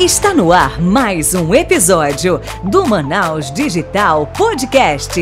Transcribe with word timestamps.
Está 0.00 0.34
no 0.34 0.50
ar 0.50 0.82
mais 0.82 1.34
um 1.34 1.54
episódio 1.54 2.40
do 2.68 2.84
Manaus 2.84 3.52
Digital 3.52 4.26
Podcast. 4.26 5.20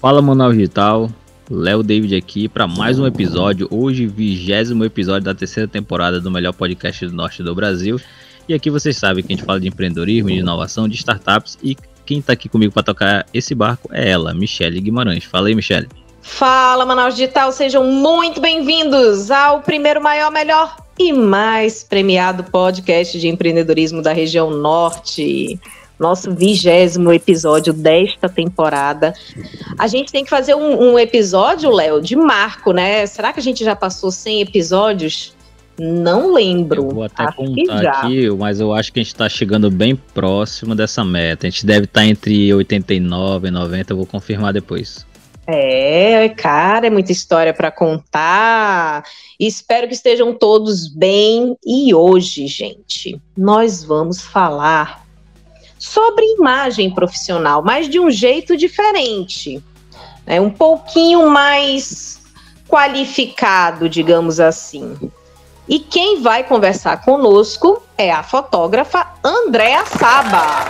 Fala 0.00 0.22
Manaus 0.22 0.54
Digital, 0.54 1.10
Léo 1.50 1.82
David 1.82 2.16
aqui 2.16 2.48
para 2.48 2.66
mais 2.66 2.98
um 2.98 3.06
episódio, 3.06 3.68
hoje 3.70 4.06
vigésimo 4.06 4.86
episódio 4.86 5.26
da 5.26 5.34
terceira 5.34 5.68
temporada 5.68 6.18
do 6.18 6.30
melhor 6.30 6.54
podcast 6.54 7.06
do 7.06 7.12
norte 7.12 7.42
do 7.42 7.54
Brasil. 7.54 8.00
E 8.48 8.54
aqui 8.54 8.70
vocês 8.70 8.96
sabem 8.96 9.22
que 9.22 9.30
a 9.30 9.36
gente 9.36 9.44
fala 9.44 9.60
de 9.60 9.68
empreendedorismo, 9.68 10.30
de 10.30 10.36
inovação, 10.38 10.88
de 10.88 10.96
startups 10.96 11.58
e 11.62 11.76
quem 12.10 12.18
está 12.18 12.32
aqui 12.32 12.48
comigo 12.48 12.72
para 12.72 12.82
tocar 12.82 13.24
esse 13.32 13.54
barco 13.54 13.88
é 13.92 14.10
ela, 14.10 14.34
Michele 14.34 14.80
Guimarães. 14.80 15.22
Fala 15.22 15.46
aí, 15.46 15.54
Michele. 15.54 15.86
Fala, 16.20 16.84
Manaus 16.84 17.14
Digital, 17.14 17.52
sejam 17.52 17.84
muito 17.84 18.40
bem-vindos 18.40 19.30
ao 19.30 19.60
primeiro, 19.60 20.02
maior, 20.02 20.28
melhor 20.32 20.76
e 20.98 21.12
mais 21.12 21.84
premiado 21.84 22.42
podcast 22.42 23.16
de 23.16 23.28
empreendedorismo 23.28 24.02
da 24.02 24.12
região 24.12 24.50
norte. 24.50 25.60
Nosso 26.00 26.34
vigésimo 26.34 27.12
episódio 27.12 27.72
desta 27.72 28.28
temporada. 28.28 29.14
A 29.78 29.86
gente 29.86 30.10
tem 30.10 30.24
que 30.24 30.30
fazer 30.30 30.56
um, 30.56 30.94
um 30.94 30.98
episódio, 30.98 31.70
Léo, 31.70 32.00
de 32.00 32.16
marco, 32.16 32.72
né? 32.72 33.06
Será 33.06 33.32
que 33.32 33.38
a 33.38 33.42
gente 33.42 33.62
já 33.62 33.76
passou 33.76 34.10
100 34.10 34.40
episódios? 34.40 35.32
Não 35.82 36.34
lembro. 36.34 36.82
Eu 36.82 36.90
vou 36.90 37.04
até 37.04 37.22
acho 37.22 37.36
contar 37.38 37.88
aqui, 37.88 38.28
mas 38.32 38.60
eu 38.60 38.74
acho 38.74 38.92
que 38.92 39.00
a 39.00 39.02
gente 39.02 39.14
está 39.14 39.30
chegando 39.30 39.70
bem 39.70 39.96
próximo 39.96 40.74
dessa 40.74 41.02
meta. 41.02 41.46
A 41.46 41.50
gente 41.50 41.64
deve 41.64 41.86
estar 41.86 42.02
tá 42.02 42.06
entre 42.06 42.52
89 42.52 43.48
e 43.48 43.50
90, 43.50 43.90
eu 43.90 43.96
vou 43.96 44.04
confirmar 44.04 44.52
depois. 44.52 45.06
É, 45.46 46.28
cara, 46.36 46.86
é 46.86 46.90
muita 46.90 47.12
história 47.12 47.54
para 47.54 47.70
contar. 47.70 49.04
Espero 49.38 49.88
que 49.88 49.94
estejam 49.94 50.34
todos 50.34 50.86
bem. 50.86 51.56
E 51.64 51.94
hoje, 51.94 52.46
gente, 52.46 53.18
nós 53.34 53.82
vamos 53.82 54.20
falar 54.20 55.06
sobre 55.78 56.26
imagem 56.34 56.90
profissional, 56.90 57.62
mas 57.64 57.88
de 57.88 57.98
um 57.98 58.10
jeito 58.10 58.54
diferente. 58.54 59.64
É 60.26 60.38
um 60.38 60.50
pouquinho 60.50 61.30
mais 61.30 62.20
qualificado, 62.68 63.88
digamos 63.88 64.38
assim. 64.38 64.94
E 65.70 65.78
quem 65.78 66.20
vai 66.20 66.42
conversar 66.42 67.00
conosco 67.04 67.80
é 67.96 68.10
a 68.10 68.24
fotógrafa 68.24 69.06
Andréa 69.22 69.86
Saba. 69.86 70.66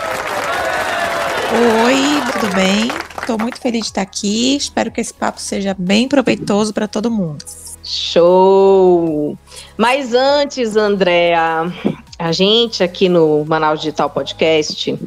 Oi, 1.83 2.31
tudo 2.39 2.53
bem? 2.53 2.91
Estou 3.19 3.35
muito 3.39 3.59
feliz 3.59 3.81
de 3.81 3.87
estar 3.87 4.03
aqui. 4.03 4.55
Espero 4.57 4.91
que 4.91 5.01
esse 5.01 5.11
papo 5.11 5.41
seja 5.41 5.75
bem 5.75 6.07
proveitoso 6.07 6.71
para 6.71 6.87
todo 6.87 7.09
mundo. 7.09 7.43
Show! 7.83 9.35
Mas 9.75 10.13
antes, 10.13 10.75
Andréa, 10.75 11.73
a 12.19 12.31
gente 12.31 12.83
aqui 12.83 13.09
no 13.09 13.43
Manaus 13.45 13.79
Digital 13.79 14.11
Podcast, 14.11 14.99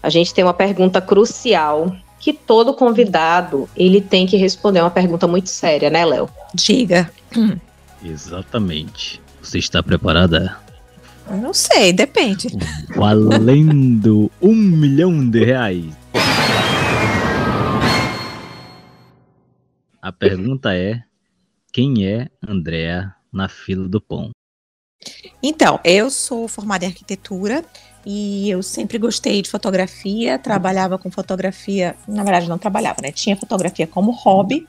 a 0.00 0.08
gente 0.08 0.32
tem 0.32 0.44
uma 0.44 0.54
pergunta 0.54 1.00
crucial 1.00 1.92
que 2.20 2.32
todo 2.32 2.72
convidado 2.74 3.68
ele 3.76 4.00
tem 4.00 4.24
que 4.24 4.36
responder 4.36 4.82
uma 4.82 4.90
pergunta 4.90 5.26
muito 5.26 5.50
séria, 5.50 5.90
né, 5.90 6.04
Léo? 6.04 6.30
Diga. 6.54 7.10
Exatamente. 8.04 9.20
Você 9.42 9.58
está 9.58 9.82
preparada? 9.82 10.56
Não 11.28 11.52
sei, 11.52 11.92
depende. 11.92 12.48
Valendo 12.94 14.30
um 14.40 14.54
milhão 14.54 15.28
de 15.28 15.44
reais. 15.44 15.84
A 20.00 20.12
pergunta 20.12 20.74
é: 20.74 21.02
quem 21.72 22.06
é 22.06 22.28
Andréa 22.46 23.14
na 23.32 23.48
fila 23.48 23.88
do 23.88 24.00
pão? 24.00 24.30
Então, 25.42 25.80
eu 25.84 26.08
sou 26.08 26.46
formada 26.46 26.84
em 26.84 26.88
arquitetura 26.88 27.64
e 28.06 28.48
eu 28.48 28.62
sempre 28.62 28.96
gostei 28.96 29.42
de 29.42 29.50
fotografia, 29.50 30.38
trabalhava 30.38 30.98
com 30.98 31.10
fotografia, 31.10 31.96
na 32.06 32.22
verdade 32.22 32.48
não 32.48 32.58
trabalhava, 32.58 33.02
né? 33.02 33.10
Tinha 33.10 33.36
fotografia 33.36 33.88
como 33.88 34.12
hobby. 34.12 34.66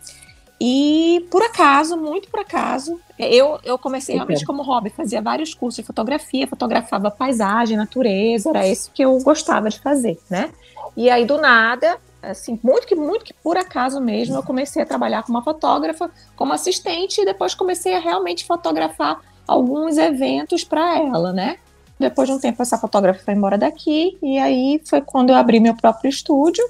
E 0.60 1.26
por 1.30 1.42
acaso, 1.42 1.98
muito 1.98 2.30
por 2.30 2.40
acaso, 2.40 3.00
eu, 3.20 3.60
eu 3.64 3.78
comecei 3.78 4.16
realmente 4.16 4.46
como 4.46 4.64
hobby, 4.64 4.90
fazia 4.90 5.22
vários 5.22 5.54
cursos 5.54 5.78
de 5.78 5.84
fotografia, 5.84 6.48
fotografava 6.48 7.12
paisagem, 7.12 7.76
natureza, 7.76 8.50
era 8.50 8.68
isso 8.68 8.90
que 8.94 9.04
eu 9.04 9.18
gostava 9.20 9.70
de 9.70 9.80
fazer, 9.80 10.18
né? 10.30 10.52
E 10.96 11.10
aí 11.10 11.26
do 11.26 11.40
nada 11.40 11.98
assim, 12.22 12.58
muito 12.64 12.88
que 12.88 12.96
muito 12.96 13.26
que 13.26 13.34
por 13.34 13.58
acaso 13.58 14.00
mesmo, 14.00 14.36
eu 14.36 14.44
comecei 14.44 14.82
a 14.82 14.86
trabalhar 14.86 15.24
como 15.24 15.42
fotógrafa, 15.42 16.10
como 16.36 16.54
assistente 16.54 17.22
e 17.22 17.26
depois 17.26 17.54
comecei 17.54 17.94
a 17.96 18.00
realmente 18.00 18.46
fotografar 18.46 19.20
alguns 19.46 19.98
eventos 19.98 20.64
para 20.64 21.00
ela, 21.00 21.34
né? 21.34 21.58
Depois 22.00 22.28
de 22.28 22.36
um 22.36 22.40
tempo 22.40 22.62
essa 22.62 22.78
fotógrafa 22.78 23.24
foi 23.24 23.34
embora 23.34 23.58
daqui 23.58 24.18
e 24.22 24.38
aí 24.38 24.82
foi 24.86 25.02
quando 25.02 25.32
eu 25.32 25.36
abri 25.36 25.60
meu 25.60 25.76
próprio 25.76 26.10
estúdio. 26.10 26.64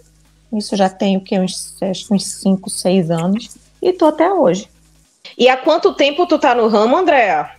Isso 0.52 0.76
já 0.76 0.90
tem 0.90 1.18
o 1.18 1.22
que 1.22 1.40
uns 1.40 1.76
uns 2.12 2.26
5, 2.26 2.70
6 2.70 3.12
anos 3.12 3.63
e 3.84 3.94
tô 3.94 4.06
até 4.06 4.32
hoje. 4.32 4.68
E 5.38 5.50
há 5.50 5.58
quanto 5.58 5.94
tempo 5.94 6.26
tu 6.26 6.40
tá 6.40 6.56
no 6.56 6.68
ramo, 6.68 6.98
Andréa? 6.98 7.52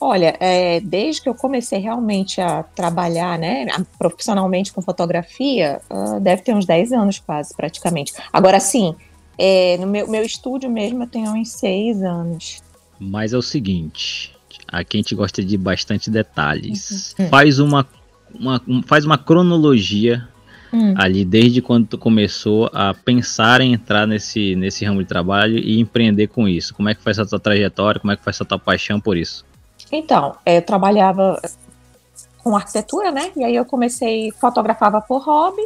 Olha, 0.00 0.34
é, 0.40 0.80
desde 0.80 1.22
que 1.22 1.28
eu 1.28 1.34
comecei 1.34 1.78
realmente 1.78 2.40
a 2.40 2.64
trabalhar, 2.64 3.38
né, 3.38 3.66
profissionalmente 3.98 4.72
com 4.72 4.82
fotografia, 4.82 5.80
uh, 5.88 6.18
deve 6.18 6.42
ter 6.42 6.54
uns 6.54 6.66
10 6.66 6.92
anos 6.92 7.20
quase, 7.20 7.54
praticamente. 7.54 8.12
Agora, 8.32 8.58
sim, 8.58 8.96
é, 9.38 9.76
no 9.78 9.86
meu, 9.86 10.08
meu 10.08 10.24
estúdio 10.24 10.68
mesmo 10.68 11.04
eu 11.04 11.06
tenho 11.06 11.30
uns 11.30 11.50
6 11.50 12.02
anos. 12.02 12.62
Mas 12.98 13.32
é 13.32 13.36
o 13.36 13.42
seguinte, 13.42 14.34
aqui 14.66 14.96
a 14.96 15.00
gente 15.00 15.14
gosta 15.14 15.42
de 15.44 15.56
bastante 15.56 16.10
detalhes. 16.10 17.14
Uhum. 17.18 17.28
Faz 17.28 17.60
uma, 17.60 17.86
uma, 18.34 18.60
faz 18.86 19.04
uma 19.04 19.18
cronologia 19.18 20.28
Hum. 20.72 20.94
ali 20.96 21.22
desde 21.22 21.60
quando 21.60 21.86
tu 21.86 21.98
começou 21.98 22.70
a 22.72 22.94
pensar 22.94 23.60
em 23.60 23.74
entrar 23.74 24.06
nesse, 24.06 24.56
nesse 24.56 24.84
ramo 24.86 25.02
de 25.02 25.08
trabalho 25.08 25.58
e 25.58 25.78
empreender 25.78 26.28
com 26.28 26.48
isso? 26.48 26.74
Como 26.74 26.88
é 26.88 26.94
que 26.94 27.02
foi 27.02 27.12
essa 27.12 27.26
tua 27.26 27.38
trajetória? 27.38 28.00
Como 28.00 28.10
é 28.10 28.16
que 28.16 28.24
foi 28.24 28.30
essa 28.30 28.44
tua 28.44 28.58
paixão 28.58 28.98
por 28.98 29.16
isso? 29.16 29.44
Então, 29.90 30.34
eu 30.46 30.62
trabalhava 30.62 31.38
com 32.38 32.56
arquitetura, 32.56 33.10
né? 33.10 33.30
E 33.36 33.44
aí 33.44 33.54
eu 33.54 33.64
comecei, 33.66 34.30
fotografava 34.32 35.00
por 35.00 35.22
hobby. 35.22 35.62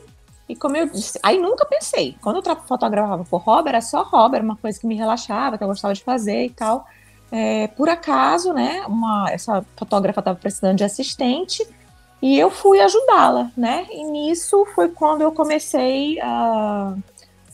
E 0.48 0.56
como 0.56 0.76
eu 0.76 0.88
disse, 0.88 1.18
aí 1.22 1.40
nunca 1.40 1.64
pensei. 1.64 2.16
Quando 2.20 2.36
eu 2.36 2.56
fotografava 2.56 3.24
por 3.24 3.40
hobby, 3.42 3.68
era 3.68 3.80
só 3.80 4.02
hobby, 4.02 4.36
era 4.36 4.44
uma 4.44 4.56
coisa 4.56 4.78
que 4.78 4.86
me 4.86 4.96
relaxava, 4.96 5.56
que 5.56 5.64
eu 5.64 5.68
gostava 5.68 5.94
de 5.94 6.02
fazer 6.02 6.46
e 6.46 6.50
tal. 6.50 6.86
É, 7.30 7.68
por 7.68 7.88
acaso, 7.88 8.52
né? 8.52 8.84
Uma, 8.86 9.30
essa 9.30 9.64
fotógrafa 9.76 10.20
estava 10.20 10.38
precisando 10.38 10.78
de 10.78 10.84
assistente 10.84 11.66
e 12.34 12.38
eu 12.38 12.50
fui 12.50 12.80
ajudá-la, 12.80 13.50
né? 13.56 13.86
E 13.90 14.04
nisso 14.04 14.66
foi 14.74 14.88
quando 14.88 15.22
eu 15.22 15.32
comecei 15.32 16.20
a, 16.20 16.94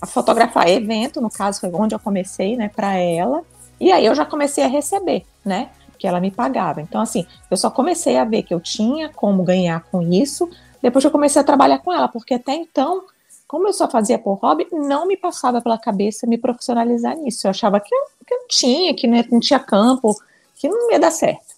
a 0.01 0.07
fotografar 0.07 0.69
evento, 0.69 1.21
no 1.21 1.31
caso 1.31 1.61
foi 1.61 1.71
onde 1.73 1.95
eu 1.95 1.99
comecei, 1.99 2.57
né, 2.57 2.71
para 2.75 2.95
ela. 2.95 3.43
E 3.81 3.91
aí 3.91 4.07
eu 4.07 4.15
já 4.15 4.25
comecei 4.25 4.65
a 4.65 4.69
receber, 4.69 5.25
né? 5.45 5.71
que 5.99 6.09
ela 6.09 6.19
me 6.19 6.33
pagava. 6.33 6.81
Então, 6.81 7.01
assim, 7.01 7.25
eu 7.49 7.57
só 7.57 7.71
comecei 7.71 8.17
a 8.17 8.25
ver 8.25 8.43
que 8.43 8.53
eu 8.53 8.59
tinha 8.59 9.09
como 9.09 9.45
ganhar 9.45 9.85
com 9.85 10.03
isso 10.03 10.51
depois 10.83 11.05
eu 11.05 11.13
comecei 11.13 11.41
a 11.41 11.45
trabalhar 11.45 11.79
com 11.79 11.93
ela, 11.93 12.09
porque 12.09 12.35
até 12.35 12.53
então, 12.55 13.05
como 13.47 13.69
eu 13.69 13.73
só 13.73 13.89
fazia 13.89 14.19
por 14.19 14.35
hobby, 14.35 14.67
não 14.73 15.07
me 15.07 15.17
passava 15.17 15.63
pela 15.63 15.79
cabeça 15.79 16.27
me 16.27 16.37
profissionalizar 16.37 17.17
nisso. 17.17 17.47
Eu 17.47 17.51
achava 17.51 17.79
que 17.79 17.95
eu, 17.95 18.05
que 18.27 18.35
eu 18.35 18.49
tinha, 18.49 18.93
que 18.93 19.07
não 19.07 19.39
tinha 19.39 19.61
campo, 19.61 20.21
que 20.57 20.69
não 20.69 20.91
ia 20.91 20.99
dar 20.99 21.13
certo. 21.13 21.52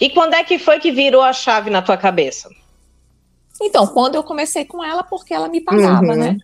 E 0.00 0.10
quando 0.10 0.34
é 0.34 0.44
que 0.44 0.58
foi 0.58 0.78
que 0.78 0.90
virou 0.90 1.22
a 1.22 1.32
chave 1.32 1.70
na 1.70 1.82
tua 1.82 1.96
cabeça? 1.96 2.48
Então, 3.60 3.86
quando 3.86 4.14
eu 4.14 4.22
comecei 4.22 4.64
com 4.64 4.84
ela, 4.84 5.02
porque 5.02 5.34
ela 5.34 5.48
me 5.48 5.60
pagava, 5.60 6.06
uhum. 6.06 6.16
né? 6.16 6.38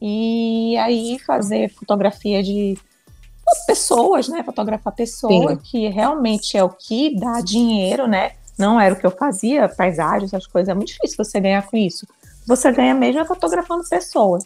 E 0.00 0.76
aí 0.78 1.18
fazer 1.20 1.72
fotografia 1.72 2.42
de 2.42 2.76
pessoas, 3.66 4.28
né? 4.28 4.42
Fotografar 4.42 4.92
pessoas, 4.92 5.58
Sim. 5.58 5.60
que 5.62 5.88
realmente 5.88 6.56
é 6.56 6.64
o 6.64 6.68
que 6.68 7.14
dá 7.18 7.40
dinheiro, 7.40 8.06
né? 8.06 8.32
Não 8.58 8.80
era 8.80 8.94
o 8.94 8.98
que 8.98 9.06
eu 9.06 9.10
fazia, 9.10 9.68
paisagens, 9.68 10.32
essas 10.32 10.46
coisas. 10.46 10.68
É 10.68 10.74
muito 10.74 10.88
difícil 10.88 11.16
você 11.16 11.40
ganhar 11.40 11.66
com 11.66 11.76
isso. 11.76 12.06
Você 12.46 12.70
ganha 12.72 12.94
mesmo 12.94 13.24
fotografando 13.24 13.88
pessoas. 13.88 14.44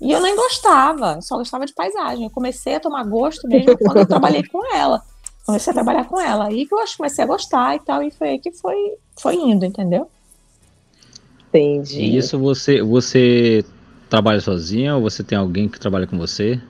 E 0.00 0.10
eu 0.10 0.20
nem 0.20 0.34
gostava, 0.34 1.20
só 1.20 1.38
gostava 1.38 1.64
de 1.64 1.72
paisagem. 1.72 2.24
Eu 2.24 2.30
comecei 2.30 2.74
a 2.74 2.80
tomar 2.80 3.04
gosto 3.04 3.46
mesmo 3.46 3.78
quando 3.78 3.98
eu 3.98 4.06
trabalhei 4.06 4.42
com 4.42 4.74
ela. 4.74 5.02
Comecei 5.44 5.70
a 5.70 5.74
trabalhar 5.74 6.04
com 6.04 6.20
ela. 6.20 6.46
Aí 6.46 6.66
que 6.66 6.74
eu 6.74 6.78
comecei 6.96 7.24
a 7.24 7.26
gostar 7.26 7.76
e 7.76 7.80
tal. 7.80 8.02
E 8.02 8.10
foi 8.10 8.30
aí 8.30 8.38
que 8.38 8.52
foi, 8.52 8.94
foi 9.18 9.34
indo, 9.34 9.64
entendeu? 9.64 10.08
Entendi. 11.48 12.00
E 12.00 12.16
isso 12.16 12.38
você, 12.38 12.82
você 12.82 13.64
trabalha 14.08 14.40
sozinha 14.40 14.96
ou 14.96 15.02
você 15.02 15.22
tem 15.22 15.36
alguém 15.36 15.68
que 15.68 15.80
trabalha 15.80 16.06
com 16.06 16.16
você? 16.16 16.60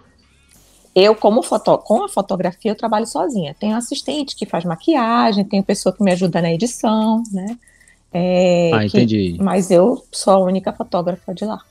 Eu, 0.94 1.14
como 1.14 1.42
foto, 1.42 1.78
com 1.78 2.04
a 2.04 2.08
fotografia, 2.08 2.70
eu 2.70 2.76
trabalho 2.76 3.06
sozinha. 3.06 3.54
Tenho 3.58 3.76
assistente 3.76 4.36
que 4.36 4.44
faz 4.44 4.64
maquiagem, 4.64 5.44
tenho 5.44 5.62
pessoa 5.62 5.94
que 5.94 6.02
me 6.02 6.12
ajuda 6.12 6.42
na 6.42 6.52
edição, 6.52 7.22
né? 7.32 7.58
É, 8.12 8.70
ah, 8.74 8.84
entendi. 8.84 9.36
mas 9.40 9.70
eu 9.70 10.04
sou 10.12 10.34
a 10.34 10.38
única 10.38 10.70
fotógrafa 10.70 11.32
de 11.32 11.46
lá. 11.46 11.62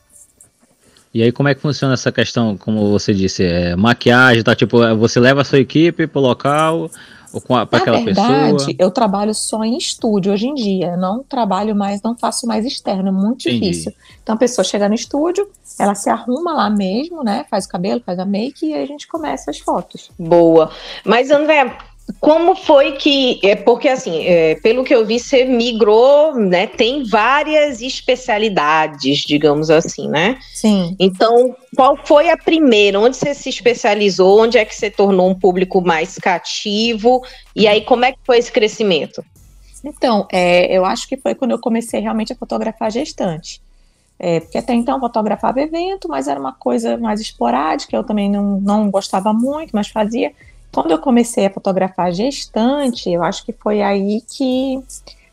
E 1.13 1.21
aí 1.21 1.31
como 1.31 1.49
é 1.49 1.55
que 1.55 1.61
funciona 1.61 1.93
essa 1.93 2.11
questão, 2.11 2.55
como 2.57 2.89
você 2.89 3.13
disse, 3.13 3.43
é, 3.43 3.75
maquiagem, 3.75 4.43
tá? 4.43 4.55
Tipo, 4.55 4.95
você 4.97 5.19
leva 5.19 5.41
a 5.41 5.43
sua 5.43 5.59
equipe 5.59 6.07
pro 6.07 6.21
local 6.21 6.89
ou 7.33 7.41
para 7.41 7.79
aquela 7.79 8.01
verdade, 8.01 8.53
pessoa? 8.53 8.75
eu 8.77 8.91
trabalho 8.91 9.33
só 9.33 9.63
em 9.63 9.77
estúdio 9.77 10.33
hoje 10.33 10.47
em 10.47 10.53
dia. 10.53 10.97
não 10.97 11.23
trabalho 11.23 11.75
mais, 11.75 12.01
não 12.01 12.17
faço 12.17 12.45
mais 12.45 12.65
externo, 12.65 13.09
é 13.09 13.11
muito 13.11 13.47
Entendi. 13.47 13.69
difícil. 13.69 13.93
Então 14.21 14.35
a 14.35 14.37
pessoa 14.37 14.63
chega 14.65 14.89
no 14.89 14.95
estúdio, 14.95 15.49
ela 15.79 15.95
se 15.95 16.09
arruma 16.09 16.53
lá 16.53 16.69
mesmo, 16.69 17.23
né? 17.23 17.45
Faz 17.49 17.65
o 17.65 17.69
cabelo, 17.69 18.01
faz 18.05 18.19
a 18.19 18.25
make 18.25 18.65
e 18.65 18.73
aí 18.73 18.83
a 18.83 18.87
gente 18.87 19.07
começa 19.07 19.49
as 19.49 19.59
fotos. 19.59 20.11
Boa. 20.19 20.71
Mas 21.05 21.31
André, 21.31 21.77
como 22.19 22.55
foi 22.55 22.93
que. 22.93 23.39
É 23.43 23.55
porque, 23.55 23.87
assim, 23.87 24.23
é, 24.25 24.55
pelo 24.55 24.83
que 24.83 24.93
eu 24.93 25.05
vi, 25.05 25.19
você 25.19 25.45
migrou, 25.45 26.35
né? 26.35 26.67
Tem 26.67 27.03
várias 27.03 27.81
especialidades, 27.81 29.19
digamos 29.19 29.69
assim, 29.69 30.07
né? 30.07 30.37
Sim. 30.53 30.95
Então, 30.99 31.55
qual 31.75 31.97
foi 32.03 32.29
a 32.29 32.37
primeira? 32.37 32.99
Onde 32.99 33.17
você 33.17 33.33
se 33.33 33.49
especializou? 33.49 34.41
Onde 34.41 34.57
é 34.57 34.65
que 34.65 34.75
você 34.75 34.89
tornou 34.89 35.29
um 35.29 35.35
público 35.35 35.81
mais 35.81 36.17
cativo? 36.17 37.23
E 37.55 37.67
aí, 37.67 37.81
como 37.81 38.05
é 38.05 38.11
que 38.11 38.19
foi 38.23 38.37
esse 38.37 38.51
crescimento? 38.51 39.23
Então, 39.83 40.27
é, 40.31 40.71
eu 40.75 40.85
acho 40.85 41.07
que 41.07 41.17
foi 41.17 41.33
quando 41.33 41.51
eu 41.51 41.59
comecei 41.59 41.99
realmente 42.01 42.33
a 42.33 42.35
fotografar 42.35 42.91
gestante. 42.91 43.61
É, 44.19 44.39
porque 44.39 44.59
até 44.59 44.75
então 44.75 44.97
eu 44.97 44.99
fotografava 44.99 45.59
evento, 45.59 46.07
mas 46.07 46.27
era 46.27 46.39
uma 46.39 46.53
coisa 46.53 46.95
mais 46.95 47.19
esporádica, 47.19 47.95
eu 47.95 48.03
também 48.03 48.29
não, 48.29 48.61
não 48.61 48.91
gostava 48.91 49.33
muito, 49.33 49.71
mas 49.73 49.87
fazia. 49.87 50.31
Quando 50.73 50.91
eu 50.91 50.99
comecei 50.99 51.45
a 51.45 51.51
fotografar 51.51 52.13
gestante, 52.13 53.09
eu 53.09 53.23
acho 53.23 53.45
que 53.45 53.51
foi 53.51 53.81
aí 53.81 54.21
que 54.21 54.81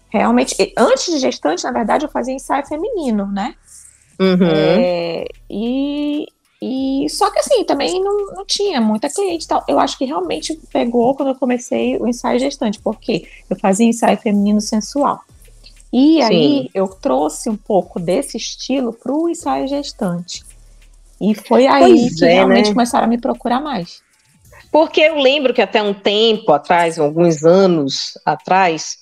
realmente. 0.09 0.55
Antes 0.77 1.13
de 1.13 1.19
gestante, 1.19 1.65
na 1.65 1.73
verdade, 1.73 2.05
eu 2.05 2.11
fazia 2.11 2.35
ensaio 2.35 2.67
feminino, 2.67 3.27
né? 3.27 3.55
Uhum. 4.19 4.49
É, 4.51 5.25
e, 5.49 6.27
e 6.61 7.07
só 7.09 7.31
que 7.31 7.39
assim, 7.39 7.63
também 7.65 8.03
não, 8.03 8.35
não 8.35 8.45
tinha 8.45 8.81
muita 8.81 9.09
cliente 9.09 9.47
tal. 9.47 9.65
Eu 9.69 9.79
acho 9.79 9.97
que 9.97 10.05
realmente 10.05 10.59
pegou 10.73 11.15
quando 11.15 11.29
eu 11.29 11.35
comecei 11.37 11.97
o 11.97 12.09
ensaio 12.09 12.41
gestante, 12.41 12.81
porque 12.81 13.29
eu 13.49 13.57
fazia 13.57 13.87
ensaio 13.87 14.19
feminino 14.19 14.61
sensual. 14.61 15.21
E 15.93 16.21
aí 16.21 16.63
Sim. 16.63 16.71
eu 16.75 16.89
trouxe 16.89 17.49
um 17.49 17.57
pouco 17.57 18.01
desse 18.01 18.37
estilo 18.37 18.93
para 18.93 19.13
o 19.13 19.29
ensaio 19.29 19.69
gestante. 19.69 20.45
E 21.21 21.35
foi 21.35 21.67
aí 21.67 21.95
pois 21.95 22.15
que 22.17 22.25
é, 22.25 22.35
realmente 22.35 22.69
né? 22.69 22.75
começaram 22.75 23.07
a 23.07 23.09
me 23.09 23.19
procurar 23.19 23.61
mais. 23.61 24.03
Porque 24.71 25.01
eu 25.01 25.19
lembro 25.19 25.55
que 25.55 25.63
até 25.63 25.83
um 25.83 25.95
tempo 25.95 26.53
atrás, 26.53 26.99
alguns 26.99 27.45
anos 27.45 28.19
atrás, 28.25 28.99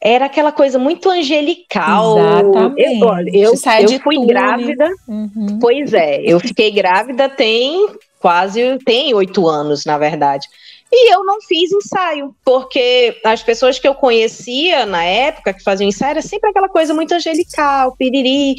era 0.00 0.26
aquela 0.26 0.52
coisa 0.52 0.78
muito 0.78 1.10
angelical. 1.10 2.18
Exatamente. 2.18 3.36
Eu, 3.36 3.52
eu, 3.52 3.90
eu 3.90 4.00
fui 4.00 4.26
grávida. 4.26 4.90
Uhum. 5.06 5.58
Pois 5.60 5.92
é, 5.92 6.20
eu 6.22 6.38
fiquei 6.40 6.70
grávida 6.70 7.28
tem 7.28 7.88
quase 8.18 8.78
tem 8.84 9.14
oito 9.14 9.46
anos, 9.46 9.84
na 9.84 9.96
verdade. 9.98 10.46
E 10.90 11.12
eu 11.12 11.22
não 11.24 11.40
fiz 11.42 11.70
ensaio, 11.70 12.34
porque 12.44 13.20
as 13.24 13.42
pessoas 13.42 13.78
que 13.78 13.86
eu 13.86 13.94
conhecia 13.94 14.86
na 14.86 15.04
época 15.04 15.52
que 15.52 15.62
faziam 15.62 15.88
ensaio 15.88 16.12
era 16.12 16.22
sempre 16.22 16.48
aquela 16.48 16.68
coisa 16.68 16.94
muito 16.94 17.12
angelical, 17.12 17.94
piriri. 17.96 18.56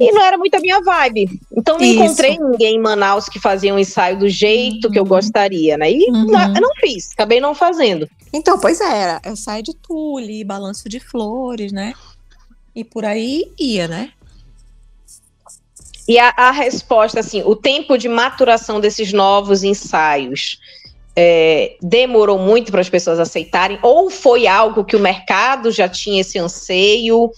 E 0.00 0.12
não 0.12 0.22
era 0.24 0.38
muito 0.38 0.54
a 0.54 0.60
minha 0.60 0.80
vibe. 0.80 1.40
Então 1.54 1.76
não 1.76 1.84
Isso. 1.84 2.02
encontrei 2.02 2.38
ninguém 2.38 2.76
em 2.76 2.80
Manaus 2.80 3.28
que 3.28 3.38
fazia 3.38 3.74
um 3.74 3.78
ensaio 3.78 4.18
do 4.18 4.28
jeito 4.28 4.86
uhum. 4.86 4.90
que 4.90 4.98
eu 4.98 5.02
uhum. 5.02 5.08
gostaria, 5.08 5.76
né? 5.76 5.92
E 5.92 6.10
uhum. 6.10 6.24
não, 6.24 6.52
não, 6.54 6.74
fiz, 6.80 7.12
acabei 7.12 7.38
não 7.38 7.54
fazendo. 7.54 8.08
Então, 8.32 8.58
pois 8.58 8.80
é, 8.80 9.02
era 9.02 9.20
ensaio 9.26 9.62
de 9.62 9.74
tule, 9.74 10.42
balanço 10.42 10.88
de 10.88 10.98
flores, 10.98 11.70
né? 11.70 11.92
E 12.74 12.82
por 12.82 13.04
aí 13.04 13.52
ia, 13.58 13.86
né? 13.86 14.10
E 16.08 16.18
a, 16.18 16.32
a 16.36 16.50
resposta, 16.50 17.20
assim, 17.20 17.42
o 17.44 17.54
tempo 17.54 17.98
de 17.98 18.08
maturação 18.08 18.80
desses 18.80 19.12
novos 19.12 19.62
ensaios 19.62 20.58
é, 21.14 21.76
demorou 21.82 22.38
muito 22.38 22.72
para 22.72 22.80
as 22.80 22.88
pessoas 22.88 23.18
aceitarem? 23.18 23.78
Ou 23.82 24.08
foi 24.08 24.46
algo 24.46 24.84
que 24.84 24.96
o 24.96 25.00
mercado 25.00 25.70
já 25.70 25.88
tinha 25.88 26.22
esse 26.22 26.38
anseio? 26.38 27.30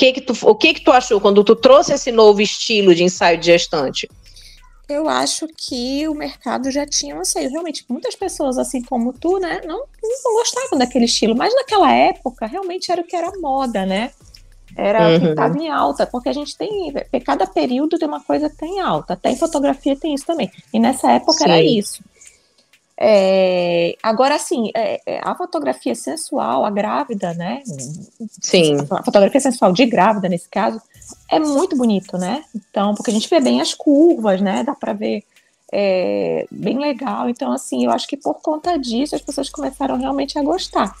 Que 0.00 0.12
que 0.14 0.20
tu, 0.22 0.34
o 0.48 0.54
que 0.54 0.72
que 0.72 0.80
tu 0.80 0.90
achou 0.90 1.20
quando 1.20 1.44
tu 1.44 1.54
trouxe 1.54 1.92
esse 1.92 2.10
novo 2.10 2.40
estilo 2.40 2.94
de 2.94 3.04
ensaio 3.04 3.36
de 3.36 3.46
gestante? 3.46 4.08
Eu 4.88 5.06
acho 5.08 5.46
que 5.46 6.08
o 6.08 6.14
mercado 6.14 6.70
já 6.70 6.86
tinha 6.86 7.14
um 7.14 7.20
anseio. 7.20 7.50
Realmente, 7.50 7.84
muitas 7.86 8.16
pessoas, 8.16 8.56
assim 8.56 8.82
como 8.82 9.12
tu, 9.12 9.38
né, 9.38 9.60
não, 9.64 9.84
não 10.02 10.32
gostavam 10.38 10.78
daquele 10.78 11.04
estilo. 11.04 11.36
Mas 11.36 11.54
naquela 11.54 11.92
época, 11.92 12.46
realmente 12.46 12.90
era 12.90 13.02
o 13.02 13.04
que 13.04 13.14
era 13.14 13.30
moda, 13.38 13.84
né? 13.84 14.10
Era 14.74 15.06
uhum. 15.06 15.16
o 15.16 15.20
que 15.20 15.26
estava 15.26 15.58
em 15.58 15.68
alta, 15.68 16.06
porque 16.06 16.30
a 16.30 16.32
gente 16.32 16.56
tem. 16.56 16.92
Cada 17.24 17.46
período 17.46 17.98
tem 17.98 18.08
uma 18.08 18.22
coisa 18.22 18.48
que 18.48 18.56
tem 18.56 18.80
alta. 18.80 19.12
Até 19.12 19.30
em 19.30 19.36
fotografia 19.36 19.94
tem 19.96 20.14
isso 20.14 20.24
também. 20.24 20.50
E 20.72 20.78
nessa 20.80 21.12
época 21.12 21.34
Sim. 21.34 21.44
era 21.44 21.62
isso. 21.62 22.02
É, 23.02 23.96
agora, 24.02 24.34
assim, 24.34 24.70
é, 24.76 25.00
a 25.22 25.34
fotografia 25.34 25.94
sensual, 25.94 26.66
a 26.66 26.70
grávida, 26.70 27.32
né? 27.32 27.62
Sim. 28.42 28.76
A 28.90 29.02
fotografia 29.02 29.40
sensual 29.40 29.72
de 29.72 29.86
grávida, 29.86 30.28
nesse 30.28 30.50
caso, 30.50 30.82
é 31.30 31.38
muito 31.38 31.74
bonito, 31.76 32.18
né? 32.18 32.44
Então, 32.54 32.94
porque 32.94 33.10
a 33.10 33.14
gente 33.14 33.30
vê 33.30 33.40
bem 33.40 33.58
as 33.62 33.72
curvas, 33.72 34.42
né? 34.42 34.62
Dá 34.62 34.74
para 34.74 34.92
ver 34.92 35.24
é, 35.72 36.46
bem 36.50 36.78
legal. 36.78 37.30
Então, 37.30 37.50
assim, 37.52 37.86
eu 37.86 37.90
acho 37.90 38.06
que 38.06 38.18
por 38.18 38.34
conta 38.34 38.78
disso 38.78 39.16
as 39.16 39.22
pessoas 39.22 39.48
começaram 39.48 39.96
realmente 39.96 40.38
a 40.38 40.42
gostar. 40.42 40.94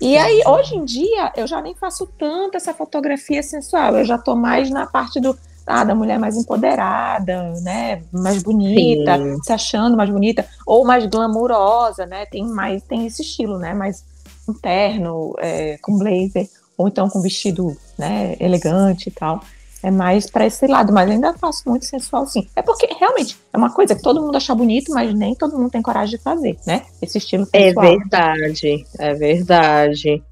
E 0.00 0.16
aí, 0.16 0.42
hoje 0.46 0.74
em 0.74 0.84
dia, 0.86 1.30
eu 1.36 1.46
já 1.46 1.60
nem 1.60 1.74
faço 1.74 2.06
tanto 2.18 2.56
essa 2.56 2.72
fotografia 2.72 3.42
sensual, 3.42 3.98
eu 3.98 4.04
já 4.06 4.16
tô 4.16 4.34
mais 4.34 4.70
na 4.70 4.86
parte 4.86 5.20
do 5.20 5.38
ah, 5.66 5.84
da 5.84 5.94
mulher 5.94 6.18
mais 6.18 6.36
empoderada, 6.36 7.52
né, 7.62 8.02
mais 8.12 8.42
bonita, 8.42 9.16
Sim. 9.16 9.42
se 9.42 9.52
achando 9.52 9.96
mais 9.96 10.10
bonita, 10.10 10.46
ou 10.66 10.84
mais 10.84 11.06
glamurosa, 11.06 12.06
né, 12.06 12.26
tem 12.26 12.44
mais, 12.44 12.82
tem 12.82 13.06
esse 13.06 13.22
estilo, 13.22 13.58
né, 13.58 13.74
mais 13.74 14.04
interno, 14.48 15.34
é, 15.38 15.78
com 15.78 15.96
blazer, 15.98 16.48
ou 16.76 16.88
então 16.88 17.08
com 17.08 17.20
vestido, 17.20 17.76
né, 17.98 18.36
elegante 18.40 19.08
e 19.08 19.12
tal. 19.12 19.40
É 19.82 19.90
mais 19.90 20.28
para 20.28 20.44
esse 20.44 20.66
lado, 20.66 20.92
mas 20.92 21.10
ainda 21.10 21.32
faço 21.32 21.62
muito 21.66 21.86
sensual 21.86 22.26
sim. 22.26 22.46
É 22.54 22.60
porque 22.60 22.86
realmente 22.98 23.38
é 23.50 23.56
uma 23.56 23.72
coisa 23.72 23.94
que 23.94 24.02
todo 24.02 24.20
mundo 24.20 24.36
acha 24.36 24.54
bonito, 24.54 24.92
mas 24.92 25.14
nem 25.14 25.34
todo 25.34 25.56
mundo 25.56 25.70
tem 25.70 25.80
coragem 25.80 26.18
de 26.18 26.22
fazer, 26.22 26.58
né? 26.66 26.82
Esse 27.00 27.16
estilo 27.16 27.46
sensual. 27.46 27.86
É 27.86 27.96
verdade, 27.96 28.86
é 28.98 29.14
verdade. 29.14 30.22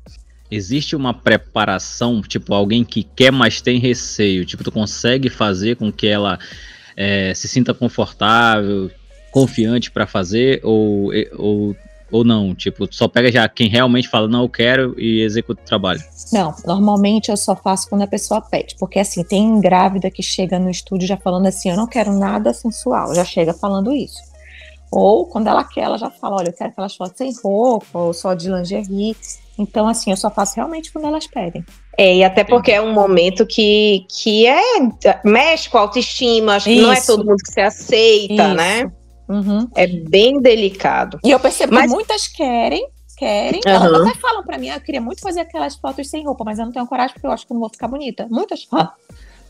Existe 0.51 0.97
uma 0.97 1.13
preparação, 1.13 2.23
tipo, 2.23 2.55
alguém 2.55 2.85
que 2.85 3.03
quer, 3.03 3.31
mas 3.31 3.61
tem 3.61 3.79
receio. 3.79 4.47
Tipo, 4.47 4.65
tu 4.65 4.73
consegue 4.73 5.29
fazer 5.29 5.77
com 5.77 5.93
que 5.93 6.07
ela 6.07 6.39
é, 6.97 7.35
se 7.35 7.47
sinta 7.47 7.75
confortável, 7.75 8.91
confiante 9.31 9.91
para 9.91 10.07
fazer, 10.07 10.61
ou, 10.65 11.11
ou, 11.37 11.77
ou 12.11 12.25
não? 12.25 12.55
Tipo, 12.55 12.89
só 12.91 13.07
pega 13.07 13.31
já 13.31 13.49
quem 13.49 13.69
realmente 13.69 14.09
fala, 14.09 14.27
não, 14.27 14.43
eu 14.43 14.49
quero 14.49 14.99
e 14.99 15.21
executa 15.21 15.61
o 15.63 15.67
trabalho. 15.67 16.01
Não, 16.33 16.55
normalmente 16.67 17.31
eu 17.31 17.37
só 17.37 17.55
faço 17.55 17.89
quando 17.89 18.03
a 18.03 18.07
pessoa 18.07 18.41
pede, 18.41 18.75
porque 18.79 18.99
assim, 18.99 19.23
tem 19.23 19.61
grávida 19.61 20.11
que 20.11 20.23
chega 20.23 20.59
no 20.59 20.71
estúdio 20.71 21.07
já 21.07 21.17
falando 21.17 21.47
assim, 21.47 21.71
eu 21.71 21.77
não 21.77 21.87
quero 21.87 22.13
nada 22.19 22.53
sensual, 22.53 23.15
já 23.15 23.25
chega 23.25 23.53
falando 23.53 23.93
isso. 23.93 24.29
Ou 24.91 25.27
quando 25.27 25.49
ela 25.49 25.65
quer, 25.65 25.83
ela 25.83 25.99
já 25.99 26.11
fala, 26.11 26.37
olha, 26.37 26.49
eu 26.49 26.53
quero 26.53 26.71
aquelas 26.71 26.97
fotos 26.97 27.19
sem 27.19 27.33
roupa, 27.43 27.99
ou 27.99 28.15
só 28.15 28.35
de 28.35 28.51
lingerie. 28.51 29.15
Então, 29.59 29.89
assim, 29.89 30.11
eu 30.11 30.17
só 30.17 30.31
faço 30.31 30.57
realmente 30.57 30.93
quando 30.93 31.07
elas 31.07 31.27
pedem. 31.27 31.65
É, 31.97 32.17
e 32.17 32.25
até 32.25 32.45
porque 32.45 32.71
é 32.71 32.81
um 32.81 32.93
momento 32.93 33.45
que, 33.45 34.07
que 34.09 34.47
é 34.47 34.63
mexe 35.25 35.69
com 35.69 35.79
a 35.79 35.81
autoestima, 35.81 36.55
acho 36.55 36.67
que 36.67 36.81
não 36.81 36.93
é 36.93 37.01
todo 37.01 37.25
mundo 37.25 37.43
que 37.45 37.53
se 37.53 37.61
aceita, 37.61 38.55
né? 38.55 38.79
Isso. 38.79 38.87
né? 38.87 38.93
Uhum. 39.29 39.69
É 39.75 39.87
bem 39.87 40.41
delicado. 40.41 41.19
E 41.25 41.31
eu 41.31 41.41
percebo 41.41 41.75
mas... 41.75 41.87
que 41.87 41.91
muitas 41.91 42.29
querem, 42.29 42.89
querem. 43.17 43.61
Uhum. 43.67 43.73
Elas 43.73 44.03
até 44.03 44.15
falam 44.15 44.45
para 44.45 44.57
mim, 44.57 44.71
ah, 44.71 44.77
eu 44.77 44.81
queria 44.81 45.01
muito 45.01 45.21
fazer 45.21 45.41
aquelas 45.41 45.75
fotos 45.75 46.09
sem 46.09 46.25
roupa, 46.25 46.45
mas 46.45 46.59
eu 46.59 46.65
não 46.65 46.73
tenho 46.73 46.87
coragem 46.87 47.13
porque 47.15 47.27
eu 47.27 47.33
acho 47.33 47.47
que 47.47 47.53
eu 47.53 47.55
não 47.55 47.61
vou 47.61 47.71
ficar 47.71 47.89
bonita. 47.89 48.27
Muitas 48.31 48.65
falam. 48.65 48.91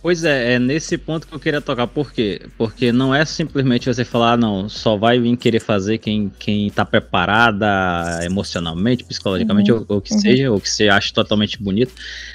Pois 0.00 0.22
é, 0.22 0.54
é 0.54 0.58
nesse 0.58 0.96
ponto 0.96 1.26
que 1.26 1.34
eu 1.34 1.40
queria 1.40 1.60
tocar. 1.60 1.86
Por 1.86 2.12
quê? 2.12 2.42
Porque 2.56 2.92
não 2.92 3.12
é 3.14 3.24
simplesmente 3.24 3.92
você 3.92 4.04
falar, 4.04 4.32
ah, 4.34 4.36
não, 4.36 4.68
só 4.68 4.96
vai 4.96 5.18
vir 5.18 5.36
querer 5.36 5.60
fazer 5.60 5.98
quem, 5.98 6.30
quem 6.38 6.70
tá 6.70 6.84
preparada 6.84 8.20
emocionalmente, 8.24 9.04
psicologicamente, 9.04 9.72
uhum, 9.72 9.84
ou, 9.88 9.96
ou, 9.96 10.00
que 10.00 10.14
uhum. 10.14 10.20
seja, 10.20 10.50
ou 10.52 10.60
que 10.60 10.70
você 10.70 10.88
acha 10.88 11.12
totalmente 11.12 11.60
bonito. 11.60 11.92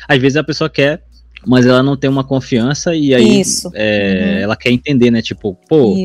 Às 0.07 0.19
vezes 0.19 0.35
a 0.35 0.43
pessoa 0.43 0.69
quer, 0.69 1.03
mas 1.45 1.65
ela 1.65 1.81
não 1.81 1.95
tem 1.95 2.09
uma 2.09 2.23
confiança 2.23 2.93
e 2.93 3.15
aí 3.15 3.41
é, 3.73 4.35
uhum. 4.37 4.43
ela 4.43 4.55
quer 4.57 4.71
entender, 4.71 5.09
né? 5.09 5.21
Tipo, 5.21 5.57
pô, 5.69 5.95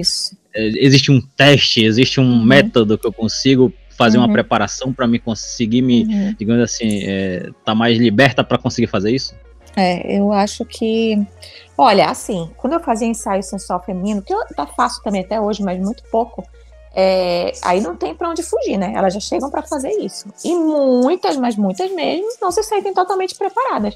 é, 0.54 0.68
existe 0.84 1.10
um 1.10 1.20
teste, 1.20 1.84
existe 1.84 2.20
um 2.20 2.24
uhum. 2.24 2.44
método 2.44 2.96
que 2.96 3.06
eu 3.06 3.12
consigo 3.12 3.72
fazer 3.96 4.16
uma 4.16 4.28
uhum. 4.28 4.32
preparação 4.32 4.92
para 4.92 5.08
me 5.08 5.18
conseguir 5.18 5.82
me, 5.82 6.04
uhum. 6.04 6.34
digamos 6.38 6.62
assim, 6.62 7.00
é, 7.02 7.50
tá 7.64 7.74
mais 7.74 7.98
liberta 7.98 8.44
para 8.44 8.56
conseguir 8.56 8.86
fazer 8.86 9.10
isso? 9.10 9.34
É, 9.78 10.18
eu 10.18 10.32
acho 10.32 10.64
que. 10.64 11.24
Olha, 11.76 12.06
assim, 12.10 12.50
quando 12.56 12.72
eu 12.72 12.80
fazia 12.80 13.06
ensaio 13.06 13.42
sensual 13.42 13.80
feminino, 13.80 14.20
que 14.20 14.34
eu 14.34 14.44
tá 14.56 14.66
faço 14.66 15.00
também 15.02 15.20
até 15.20 15.40
hoje, 15.40 15.62
mas 15.62 15.78
muito 15.78 16.02
pouco, 16.10 16.44
é, 16.92 17.52
aí 17.62 17.80
não 17.80 17.94
tem 17.94 18.12
para 18.12 18.28
onde 18.28 18.42
fugir, 18.42 18.76
né? 18.76 18.92
Elas 18.96 19.14
já 19.14 19.20
chegam 19.20 19.48
para 19.48 19.62
fazer 19.62 19.92
isso. 20.00 20.26
E 20.44 20.52
muitas, 20.52 21.36
mas 21.36 21.54
muitas 21.54 21.92
mesmo, 21.92 22.26
não 22.42 22.50
se 22.50 22.64
sentem 22.64 22.92
totalmente 22.92 23.36
preparadas. 23.36 23.94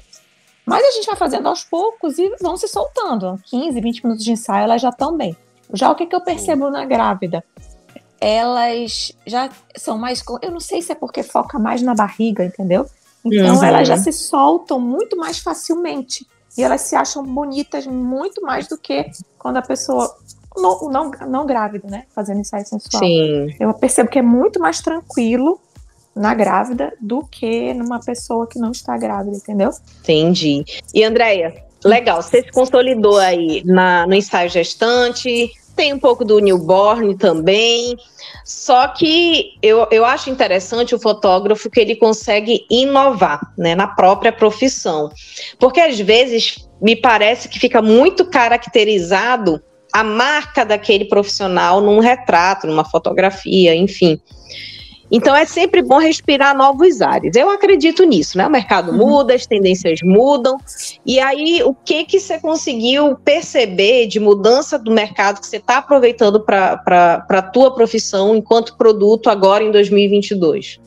Mas 0.65 0.85
a 0.85 0.91
gente 0.91 1.05
vai 1.07 1.17
fazendo 1.17 1.49
aos 1.49 1.65
poucos 1.65 2.17
e 2.17 2.33
vão 2.41 2.55
se 2.55 2.69
soltando. 2.69 3.37
15, 3.43 3.81
20 3.81 4.03
minutos 4.05 4.23
de 4.23 4.31
ensaio, 4.31 4.63
elas 4.63 4.81
já 4.81 4.87
estão 4.87 5.17
bem. 5.17 5.35
Já 5.73 5.91
o 5.91 5.95
que, 5.95 6.05
que 6.05 6.15
eu 6.15 6.21
percebo 6.21 6.69
na 6.69 6.85
grávida? 6.85 7.43
Elas 8.21 9.11
já 9.27 9.49
são 9.75 9.97
mais. 9.97 10.23
Eu 10.41 10.51
não 10.51 10.61
sei 10.61 10.81
se 10.81 10.93
é 10.93 10.95
porque 10.95 11.23
foca 11.23 11.59
mais 11.59 11.81
na 11.81 11.93
barriga, 11.93 12.45
entendeu? 12.45 12.85
Então 13.25 13.55
uhum. 13.55 13.63
elas 13.63 13.87
já 13.87 13.97
se 13.97 14.11
soltam 14.11 14.79
muito 14.79 15.15
mais 15.15 15.39
facilmente. 15.39 16.27
E 16.57 16.61
elas 16.61 16.81
se 16.81 16.95
acham 16.95 17.23
bonitas 17.23 17.87
muito 17.87 18.41
mais 18.41 18.67
do 18.67 18.77
que 18.77 19.09
quando 19.39 19.57
a 19.57 19.61
pessoa. 19.61 20.15
Não, 20.55 20.87
não, 20.89 21.11
não 21.27 21.45
grávida, 21.47 21.87
né? 21.89 22.03
Fazendo 22.13 22.41
ensaio 22.41 22.65
sensual. 22.65 23.01
Sim. 23.01 23.55
Eu 23.59 23.73
percebo 23.73 24.09
que 24.09 24.19
é 24.19 24.21
muito 24.21 24.59
mais 24.59 24.81
tranquilo 24.81 25.59
na 26.15 26.33
grávida 26.35 26.93
do 27.01 27.25
que 27.25 27.73
numa 27.73 27.99
pessoa 27.99 28.45
que 28.45 28.59
não 28.59 28.71
está 28.71 28.95
grávida, 28.97 29.35
entendeu? 29.35 29.71
Entendi. 30.01 30.63
E 30.93 31.03
Andréia, 31.03 31.55
legal, 31.83 32.21
você 32.21 32.43
se 32.43 32.51
consolidou 32.51 33.17
aí 33.17 33.63
na, 33.65 34.05
no 34.05 34.13
ensaio 34.13 34.49
gestante, 34.49 35.51
tem 35.75 35.93
um 35.93 35.99
pouco 35.99 36.23
do 36.23 36.39
newborn 36.39 37.15
também. 37.15 37.95
Só 38.45 38.87
que 38.87 39.57
eu, 39.61 39.87
eu 39.91 40.05
acho 40.05 40.29
interessante 40.29 40.93
o 40.93 40.99
fotógrafo 40.99 41.69
que 41.69 41.79
ele 41.79 41.95
consegue 41.95 42.65
inovar 42.69 43.41
né, 43.57 43.75
na 43.75 43.87
própria 43.87 44.31
profissão. 44.31 45.09
Porque 45.59 45.79
às 45.79 45.99
vezes 45.99 46.69
me 46.81 46.95
parece 46.95 47.47
que 47.47 47.59
fica 47.59 47.81
muito 47.81 48.25
caracterizado 48.25 49.61
a 49.93 50.03
marca 50.03 50.65
daquele 50.65 51.05
profissional 51.05 51.79
num 51.79 51.99
retrato, 51.99 52.65
numa 52.65 52.83
fotografia, 52.83 53.75
enfim. 53.75 54.19
Então 55.15 55.35
é 55.35 55.45
sempre 55.45 55.83
bom 55.83 55.99
respirar 55.99 56.57
novos 56.57 56.99
ares. 56.99 57.35
Eu 57.35 57.51
acredito 57.51 58.03
nisso, 58.03 58.35
né? 58.35 58.47
O 58.47 58.49
mercado 58.49 58.91
uhum. 58.91 58.97
muda, 58.97 59.35
as 59.35 59.45
tendências 59.45 59.99
mudam. 60.03 60.57
E 61.05 61.19
aí, 61.19 61.61
o 61.63 61.71
que 61.71 62.03
que 62.03 62.19
você 62.19 62.39
conseguiu 62.39 63.15
perceber 63.17 64.07
de 64.07 64.19
mudança 64.19 64.79
do 64.79 64.89
mercado 64.89 65.39
que 65.39 65.45
você 65.45 65.57
está 65.57 65.77
aproveitando 65.77 66.39
para 66.39 67.23
a 67.29 67.41
tua 67.43 67.75
profissão 67.75 68.35
enquanto 68.35 68.75
produto 68.75 69.29
agora 69.29 69.63
em 69.63 69.71
2022? 69.71 70.81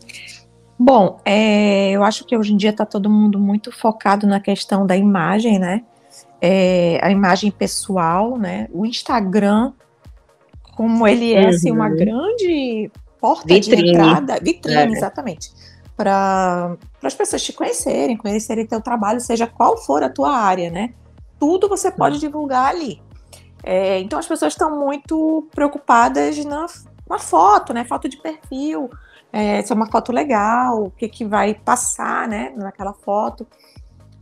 Bom, 0.76 1.21
é, 1.25 1.92
eu 1.92 2.02
acho 2.02 2.25
que 2.25 2.37
hoje 2.37 2.52
em 2.52 2.56
dia 2.56 2.71
está 2.71 2.85
todo 2.85 3.09
mundo 3.09 3.38
muito 3.38 3.71
focado 3.71 4.26
na 4.26 4.40
questão 4.40 4.85
da 4.85 4.97
imagem, 4.97 5.61
né? 5.61 5.85
É, 6.40 6.99
a 7.00 7.12
imagem 7.12 7.52
pessoal, 7.52 8.37
né? 8.37 8.66
O 8.73 8.85
Instagram, 8.85 9.73
como 10.76 11.06
ele 11.06 11.33
é 11.33 11.47
assim, 11.47 11.71
uma 11.71 11.88
uhum. 11.88 11.97
grande 11.97 12.90
porta 13.26 13.54
vitrine. 13.54 13.83
de 13.83 13.88
entrada, 13.90 14.38
vitrine, 14.40 14.95
é. 14.95 14.97
exatamente, 14.97 15.52
para 15.97 16.76
as 17.02 17.14
pessoas 17.14 17.42
te 17.42 17.52
conhecerem, 17.52 18.16
conhecerem 18.16 18.66
teu 18.66 18.80
trabalho, 18.80 19.21
seja 19.21 19.47
qual 19.47 19.76
for 19.78 20.02
a 20.02 20.09
tua 20.09 20.37
área, 20.37 20.71
né? 20.71 20.95
Tudo 21.38 21.68
você 21.68 21.90
pode 21.90 22.18
divulgar 22.18 22.68
ali. 22.68 23.00
É, 23.62 23.99
então 24.00 24.18
as 24.18 24.26
pessoas 24.26 24.52
estão 24.52 24.78
muito 24.78 25.49
preocupadas 25.54 26.45
na, 26.45 26.66
na 27.09 27.18
foto, 27.18 27.73
né? 27.73 27.85
Foto 27.85 28.09
de 28.09 28.16
perfil, 28.18 28.90
é, 29.33 29.61
se 29.62 29.73
é 29.73 29.76
uma 29.76 29.90
foto 29.90 30.12
legal, 30.12 30.85
o 30.85 30.90
que, 30.90 31.09
que 31.09 31.25
vai 31.25 31.54
passar, 31.54 32.28
né? 32.28 32.52
Naquela 32.56 32.92
foto. 32.92 33.47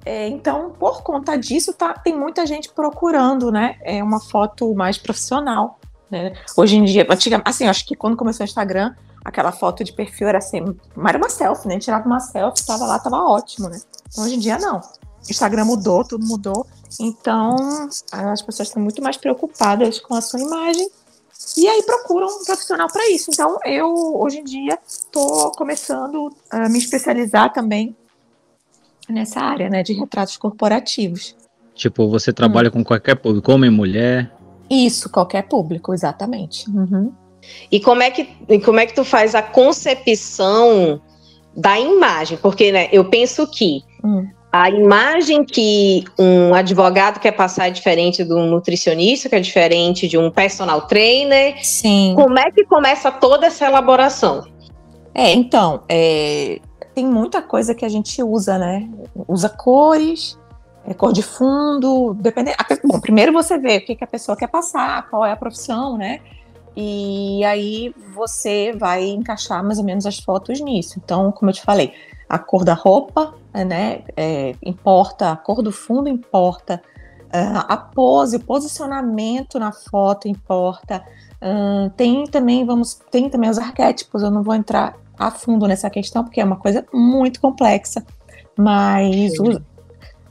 É, 0.05 0.29
então, 0.29 0.71
por 0.73 1.03
conta 1.03 1.37
disso, 1.37 1.73
tá, 1.73 1.95
tem 1.95 2.17
muita 2.19 2.45
gente 2.47 2.71
procurando, 2.73 3.51
né? 3.51 3.77
É 3.83 4.03
uma 4.03 4.21
foto 4.21 4.75
mais 4.75 4.99
profissional. 4.99 5.79
Né? 6.23 6.35
Hoje 6.57 6.77
em 6.77 6.85
dia, 6.85 7.07
antigamente, 7.09 7.49
assim, 7.49 7.67
acho 7.67 7.87
que 7.87 7.95
quando 7.95 8.17
começou 8.17 8.45
o 8.45 8.49
Instagram, 8.49 8.95
aquela 9.25 9.53
foto 9.53 9.83
de 9.83 9.93
perfil 9.93 10.29
era 10.29 10.39
assim, 10.39 10.63
era 11.07 11.19
uma 11.19 11.29
selfie, 11.29 11.69
né? 11.69 11.79
Tirava 11.79 12.07
uma 12.07 12.21
selfie, 12.21 12.65
tava 12.67 12.87
lá, 12.87 12.99
tava 12.99 13.17
ótimo, 13.17 13.69
né? 13.69 13.81
Hoje 14.17 14.35
em 14.35 14.39
dia 14.39 14.59
não. 14.59 14.79
O 14.79 15.31
Instagram 15.31 15.65
mudou, 15.65 16.05
tudo 16.05 16.27
mudou. 16.27 16.67
Então, 17.01 17.57
as 18.13 18.43
pessoas 18.43 18.69
estão 18.69 18.83
muito 18.83 19.03
mais 19.03 19.17
preocupadas 19.17 19.99
com 19.99 20.15
a 20.15 20.21
sua 20.21 20.41
imagem 20.41 20.89
e 21.57 21.67
aí 21.67 21.83
procuram 21.83 22.27
um 22.27 22.45
profissional 22.45 22.89
para 22.89 23.11
isso. 23.11 23.31
Então, 23.33 23.59
eu 23.65 24.17
hoje 24.17 24.39
em 24.39 24.45
dia 24.45 24.79
estou 24.87 25.51
começando 25.53 26.35
a 26.51 26.69
me 26.69 26.79
especializar 26.79 27.53
também 27.53 27.97
nessa 29.09 29.41
área, 29.41 29.69
né, 29.69 29.83
de 29.83 29.93
retratos 29.93 30.37
corporativos. 30.37 31.37
Tipo, 31.75 32.09
você 32.09 32.33
trabalha 32.33 32.69
hum. 32.69 32.73
com 32.73 32.85
qualquer 32.85 33.17
público, 33.17 33.51
homem, 33.53 33.71
mulher, 33.71 34.34
isso, 34.71 35.11
qualquer 35.11 35.43
público, 35.43 35.93
exatamente. 35.93 36.69
Uhum. 36.71 37.13
E 37.71 37.81
como 37.81 38.03
é 38.03 38.11
que 38.11 38.29
como 38.65 38.81
é 38.81 38.87
que 38.87 38.95
tu 38.95 39.05
faz 39.05 39.35
a 39.35 39.43
concepção 39.43 41.01
da 41.57 41.79
imagem? 41.79 42.39
Porque 42.39 42.73
né, 42.73 42.89
eu 42.91 43.05
penso 43.05 43.47
que 43.47 43.83
hum. 44.03 44.27
a 44.51 44.71
imagem 44.71 45.45
que 45.45 46.05
um 46.19 46.55
advogado 46.55 47.21
quer 47.21 47.33
passar 47.33 47.69
é 47.69 47.71
diferente 47.71 48.25
de 48.25 48.33
um 48.33 48.47
nutricionista, 48.47 49.29
que 49.29 49.35
é 49.35 49.41
diferente 49.41 50.09
de 50.09 50.17
um 50.17 50.31
personal 50.31 50.83
trainer. 50.83 51.57
Sim. 51.63 52.15
Como 52.17 52.39
é 52.39 52.51
que 52.51 52.65
começa 52.65 53.11
toda 53.11 53.47
essa 53.47 53.67
elaboração? 53.67 54.47
É, 55.15 55.33
então, 55.33 55.83
é, 55.89 56.61
tem 56.95 57.07
muita 57.07 57.41
coisa 57.41 57.75
que 57.75 57.85
a 57.85 57.89
gente 57.89 58.23
usa, 58.23 58.59
né? 58.59 58.89
Usa 59.29 59.49
cores, 59.49 60.37
é, 60.87 60.95
cor 60.95 61.13
de 61.13 61.23
fundo, 61.23 62.15
dependendo. 62.15 62.57
Bom, 62.85 63.01
primeiro 63.01 63.33
você 63.33 63.59
vê 63.59 63.79
o 63.79 63.85
que, 63.85 63.97
que 63.97 64.05
a 64.05 64.07
pessoa 64.07 64.37
quer 64.37 64.49
passar, 64.49 65.09
qual 65.09 65.25
é 65.25 65.33
a 65.33 65.37
profissão, 65.37 65.97
né? 65.97 66.21
E 66.77 67.45
aí 67.45 67.95
você 68.15 68.73
vai 68.73 69.05
encaixar 69.07 69.63
mais 69.63 69.79
ou 69.79 69.85
menos 69.85 70.07
as 70.07 70.19
fotos 70.19 70.61
nisso. 70.61 71.01
Então, 71.03 71.31
como 71.31 71.51
eu 71.51 71.55
te 71.55 71.63
falei, 71.63 71.93
a 72.29 72.39
cor 72.39 72.65
da 72.65 72.75
roupa, 72.75 73.35
né, 73.55 74.03
é, 74.17 74.55
importa, 74.63 75.31
a 75.31 75.37
cor 75.37 75.63
do 75.63 75.71
fundo 75.71 76.09
importa, 76.09 76.83
uh, 77.35 77.65
a 77.69 77.77
pose, 77.77 78.37
o 78.37 78.41
posicionamento 78.41 79.59
na 79.59 79.73
foto 79.73 80.29
importa. 80.29 81.05
Uh, 81.37 81.91
tem 81.91 82.25
também, 82.25 82.65
vamos, 82.65 82.95
tem 83.11 83.29
também 83.29 83.51
os 83.51 83.59
arquétipos. 83.59 84.23
Eu 84.23 84.31
não 84.31 84.43
vou 84.43 84.55
entrar 84.55 84.97
a 85.19 85.31
fundo 85.31 85.67
nessa 85.67 85.91
questão 85.91 86.25
porque 86.25 86.41
é 86.41 86.45
uma 86.45 86.57
coisa 86.57 86.85
muito 86.93 87.41
complexa, 87.41 88.05
mas 88.57 89.33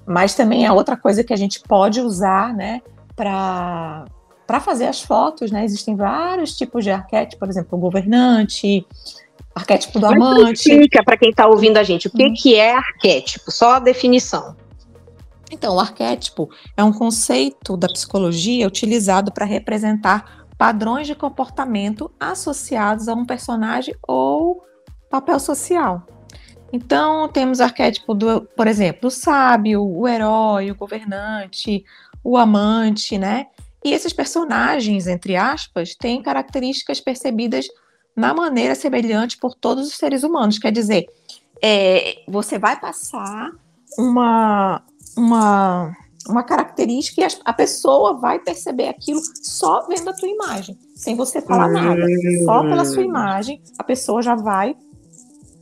mas 0.06 0.36
também 0.36 0.66
é 0.66 0.72
outra 0.72 0.98
coisa 0.98 1.24
que 1.24 1.34
a 1.34 1.38
gente 1.38 1.62
pode 1.62 2.02
usar, 2.02 2.54
né, 2.54 2.82
para 3.16 4.06
para 4.46 4.60
fazer 4.60 4.86
as 4.86 5.02
fotos, 5.02 5.52
né? 5.52 5.64
Existem 5.64 5.96
vários 5.96 6.56
tipos 6.56 6.84
de 6.84 6.92
arquétipo, 6.92 7.40
por 7.40 7.50
exemplo, 7.50 7.78
o 7.78 7.82
governante, 7.82 8.86
arquétipo 9.56 10.00
do 10.00 10.06
amante. 10.06 10.70
Explica 10.70 11.04
para 11.04 11.18
quem 11.18 11.30
está 11.30 11.48
ouvindo 11.48 11.78
a 11.78 11.84
gente 11.84 12.08
o 12.08 12.12
que, 12.12 12.26
hum. 12.26 12.34
que 12.36 12.56
é 12.56 12.76
arquétipo, 12.76 13.50
só 13.50 13.76
a 13.76 13.80
definição. 13.80 14.56
Então, 15.50 15.76
o 15.76 15.80
arquétipo 15.80 16.50
é 16.76 16.84
um 16.84 16.92
conceito 16.92 17.78
da 17.78 17.88
psicologia 17.88 18.68
utilizado 18.68 19.32
para 19.32 19.46
representar 19.46 20.46
padrões 20.58 21.08
de 21.08 21.16
comportamento 21.16 22.12
associados 22.20 23.08
a 23.08 23.14
um 23.14 23.26
personagem 23.26 23.96
ou 24.08 24.64
papel 25.10 25.40
social. 25.40 26.06
Então, 26.74 27.30
temos 27.30 27.62
arquétipo 27.62 28.16
do, 28.16 28.42
por 28.42 28.66
exemplo, 28.66 29.08
o 29.08 29.12
sábio, 29.12 29.84
o 29.84 30.08
herói, 30.08 30.72
o 30.72 30.76
governante, 30.76 31.86
o 32.24 32.36
amante, 32.36 33.16
né? 33.16 33.46
E 33.86 33.94
esses 33.94 34.12
personagens, 34.12 35.06
entre 35.06 35.36
aspas, 35.36 35.94
têm 35.94 36.24
características 36.24 37.00
percebidas 37.00 37.68
na 38.16 38.34
maneira 38.34 38.74
semelhante 38.74 39.38
por 39.38 39.54
todos 39.54 39.88
os 39.88 39.94
seres 39.94 40.24
humanos. 40.24 40.58
Quer 40.58 40.72
dizer, 40.72 41.06
é, 41.62 42.24
você 42.28 42.58
vai 42.58 42.80
passar 42.80 43.52
uma, 43.96 44.82
uma, 45.16 45.96
uma 46.28 46.44
característica 46.44 47.22
e 47.22 47.28
a, 47.46 47.54
pessoa 47.54 48.16
vai 48.16 48.40
perceber 48.40 48.88
aquilo 48.88 49.22
só 49.44 49.86
vendo 49.86 50.10
a 50.10 50.14
tua 50.14 50.30
imagem, 50.30 50.76
sem 50.96 51.16
você 51.16 51.40
falar 51.40 51.68
nada. 51.68 52.04
Só 52.46 52.64
pela 52.64 52.84
sua 52.84 53.04
imagem, 53.04 53.62
a 53.78 53.84
pessoa 53.84 54.24
já 54.24 54.34
vai 54.34 54.76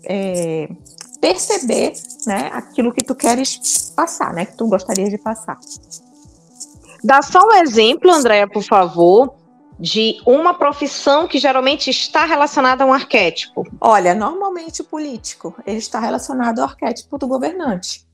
é, 0.03 0.69
perceber 1.21 1.93
né, 2.25 2.49
aquilo 2.51 2.91
que 2.91 3.03
tu 3.03 3.13
queres 3.13 3.93
passar, 3.95 4.33
né? 4.33 4.45
Que 4.45 4.57
tu 4.57 4.67
gostaria 4.67 5.09
de 5.09 5.17
passar. 5.19 5.57
Dá 7.03 7.21
só 7.21 7.47
um 7.47 7.53
exemplo, 7.53 8.11
Andréia, 8.11 8.47
por 8.47 8.63
favor, 8.63 9.33
de 9.79 10.21
uma 10.25 10.53
profissão 10.53 11.27
que 11.27 11.39
geralmente 11.39 11.89
está 11.89 12.25
relacionada 12.25 12.83
a 12.83 12.87
um 12.87 12.93
arquétipo. 12.93 13.65
Olha, 13.79 14.13
normalmente 14.13 14.81
o 14.81 14.85
político, 14.85 15.55
ele 15.65 15.77
está 15.77 15.99
relacionado 15.99 16.59
ao 16.59 16.65
arquétipo 16.65 17.17
do 17.17 17.27
governante. 17.27 18.05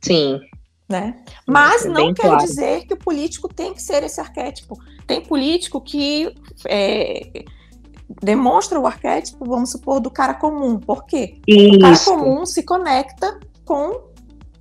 Sim. 0.00 0.40
Né? 0.88 1.22
Mas 1.46 1.84
é 1.84 1.88
não 1.88 2.12
quer 2.12 2.28
claro. 2.28 2.44
dizer 2.44 2.86
que 2.86 2.94
o 2.94 2.96
político 2.96 3.48
tem 3.48 3.74
que 3.74 3.82
ser 3.82 4.02
esse 4.02 4.20
arquétipo. 4.20 4.78
Tem 5.06 5.20
político 5.20 5.80
que 5.80 6.34
é, 6.66 7.44
demonstra 8.22 8.78
o 8.78 8.86
arquétipo, 8.86 9.44
vamos 9.44 9.70
supor, 9.70 10.00
do 10.00 10.10
cara 10.10 10.34
comum. 10.34 10.78
Por 10.78 11.04
quê? 11.04 11.38
Isso. 11.46 11.76
O 11.76 11.78
cara 11.80 11.98
comum 11.98 12.46
se 12.46 12.62
conecta 12.62 13.38
com 13.64 14.00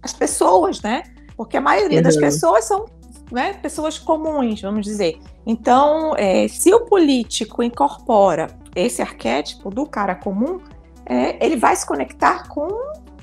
as 0.01 0.13
pessoas, 0.13 0.81
né? 0.81 1.03
Porque 1.35 1.57
a 1.57 1.61
maioria 1.61 1.97
uhum. 1.97 2.03
das 2.03 2.17
pessoas 2.17 2.65
são 2.65 2.85
né, 3.31 3.53
pessoas 3.53 3.97
comuns, 3.97 4.61
vamos 4.61 4.85
dizer. 4.85 5.19
Então, 5.45 6.15
é, 6.15 6.47
se 6.47 6.73
o 6.73 6.81
político 6.81 7.63
incorpora 7.63 8.47
esse 8.75 9.01
arquétipo 9.01 9.69
do 9.69 9.85
cara 9.85 10.15
comum, 10.15 10.59
é, 11.05 11.43
ele 11.43 11.55
vai 11.55 11.75
se 11.75 11.85
conectar 11.85 12.47
com 12.47 12.67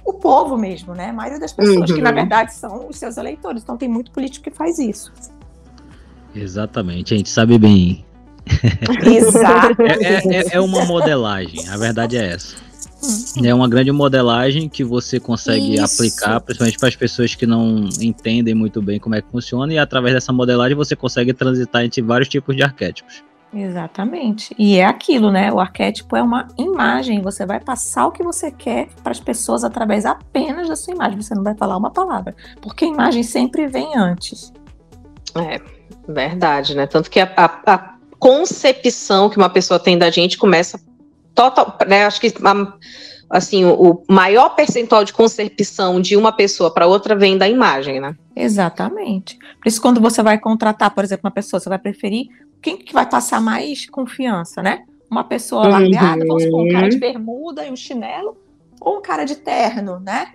o 0.05 0.13
povo 0.15 0.57
mesmo, 0.57 0.95
né? 0.95 1.11
A 1.11 1.13
maioria 1.13 1.41
das 1.41 1.53
pessoas 1.53 1.91
uhum. 1.91 1.97
que, 1.97 2.03
na 2.03 2.11
uhum. 2.11 2.17
verdade, 2.17 2.55
são 2.55 2.89
os 2.89 2.97
seus 2.97 3.17
eleitores. 3.17 3.63
Então, 3.63 3.77
tem 3.77 3.89
muito 3.89 4.11
político 4.11 4.45
que 4.45 4.57
faz 4.57 4.79
isso. 4.79 5.13
Exatamente, 6.35 7.15
a 7.15 7.17
gente 7.17 7.31
sabe 7.31 7.59
bem. 7.59 8.06
Exato. 9.05 9.83
É, 9.83 10.03
é, 10.03 10.37
é, 10.37 10.45
é 10.53 10.61
uma 10.61 10.85
modelagem, 10.85 11.69
a 11.69 11.77
verdade 11.77 12.17
é 12.17 12.33
essa. 12.33 12.67
É 13.45 13.55
uma 13.55 13.69
grande 13.69 13.93
modelagem 13.93 14.69
que 14.69 14.83
você 14.83 15.21
consegue 15.21 15.75
Isso. 15.75 15.85
aplicar, 15.85 16.41
principalmente 16.41 16.79
para 16.79 16.89
as 16.89 16.97
pessoas 16.97 17.35
que 17.35 17.47
não 17.47 17.89
entendem 18.01 18.55
muito 18.55 18.81
bem 18.81 18.99
como 18.99 19.15
é 19.15 19.23
que 19.23 19.31
funciona, 19.31 19.73
e 19.73 19.79
através 19.79 20.15
dessa 20.15 20.33
modelagem 20.33 20.77
você 20.77 20.97
consegue 20.97 21.33
transitar 21.33 21.85
entre 21.85 22.01
vários 22.03 22.29
tipos 22.29 22.57
de 22.57 22.63
arquétipos. 22.63 23.23
Exatamente. 23.55 24.55
E 24.59 24.77
é 24.77 24.85
aquilo, 24.85 25.31
né? 25.31 25.53
O 25.53 25.61
arquétipo 25.61 26.17
é 26.17 26.23
uma 26.23 26.49
imagem. 26.59 27.23
Você 27.23 27.47
vai 27.47 27.61
passar 27.61 28.07
o 28.07 28.13
que 28.13 28.23
você 28.23 28.51
quer 28.51 28.89
para 29.03 29.13
as 29.13 29.21
pessoas 29.21 29.65
através 29.65 30.05
apenas 30.05 30.69
da 30.69 30.77
sua 30.77 30.93
imagem. 30.93 31.23
Você 31.23 31.35
não 31.35 31.43
vai 31.43 31.55
falar 31.55 31.77
uma 31.77 31.91
palavra. 31.91 32.35
Porque 32.61 32.85
a 32.85 32.89
imagem 32.89 33.23
sempre 33.23 33.67
vem 33.67 33.97
antes. 33.97 34.53
É, 35.35 35.61
verdade, 36.07 36.75
né? 36.75 36.87
Tanto 36.87 37.09
que 37.09 37.21
a, 37.21 37.33
a, 37.37 37.75
a 37.75 37.96
concepção 38.19 39.29
que 39.29 39.37
uma 39.37 39.51
pessoa 39.51 39.79
tem 39.79 39.99
da 39.99 40.11
gente 40.11 40.39
começa 40.39 40.81
total, 41.35 41.77
né? 41.87 42.05
Acho 42.05 42.21
que 42.21 42.33
assim, 43.29 43.65
o, 43.65 43.73
o 43.75 44.03
maior 44.09 44.51
percentual 44.51 45.05
de 45.05 45.13
concepção 45.13 46.01
de 46.01 46.17
uma 46.17 46.33
pessoa 46.33 46.73
para 46.73 46.87
outra 46.87 47.15
vem 47.15 47.37
da 47.37 47.49
imagem, 47.49 48.01
né? 48.01 48.17
Exatamente. 48.35 49.39
Por 49.61 49.69
isso, 49.69 49.83
quando 49.83 50.01
você 50.01 50.23
vai 50.23 50.39
contratar, 50.39 50.95
por 50.95 51.05
exemplo, 51.05 51.27
uma 51.27 51.33
pessoa, 51.33 51.61
você 51.61 51.69
vai 51.69 51.79
preferir 51.79 52.29
quem 52.63 52.77
que 52.77 52.93
vai 52.93 53.09
passar 53.09 53.41
mais 53.41 53.89
confiança, 53.89 54.63
né? 54.63 54.85
Uma 55.11 55.25
pessoa 55.25 55.65
uhum. 55.65 55.71
largada, 55.71 56.25
vamos 56.27 56.45
supor, 56.45 56.67
um 56.67 56.69
cara 56.69 56.89
de 56.89 56.99
bermuda 56.99 57.65
e 57.65 57.71
um 57.71 57.77
chinelo, 57.77 58.37
ou 58.81 58.99
um 58.99 59.03
cara 59.03 59.25
de 59.25 59.37
terno, 59.37 60.01
né? 60.01 60.33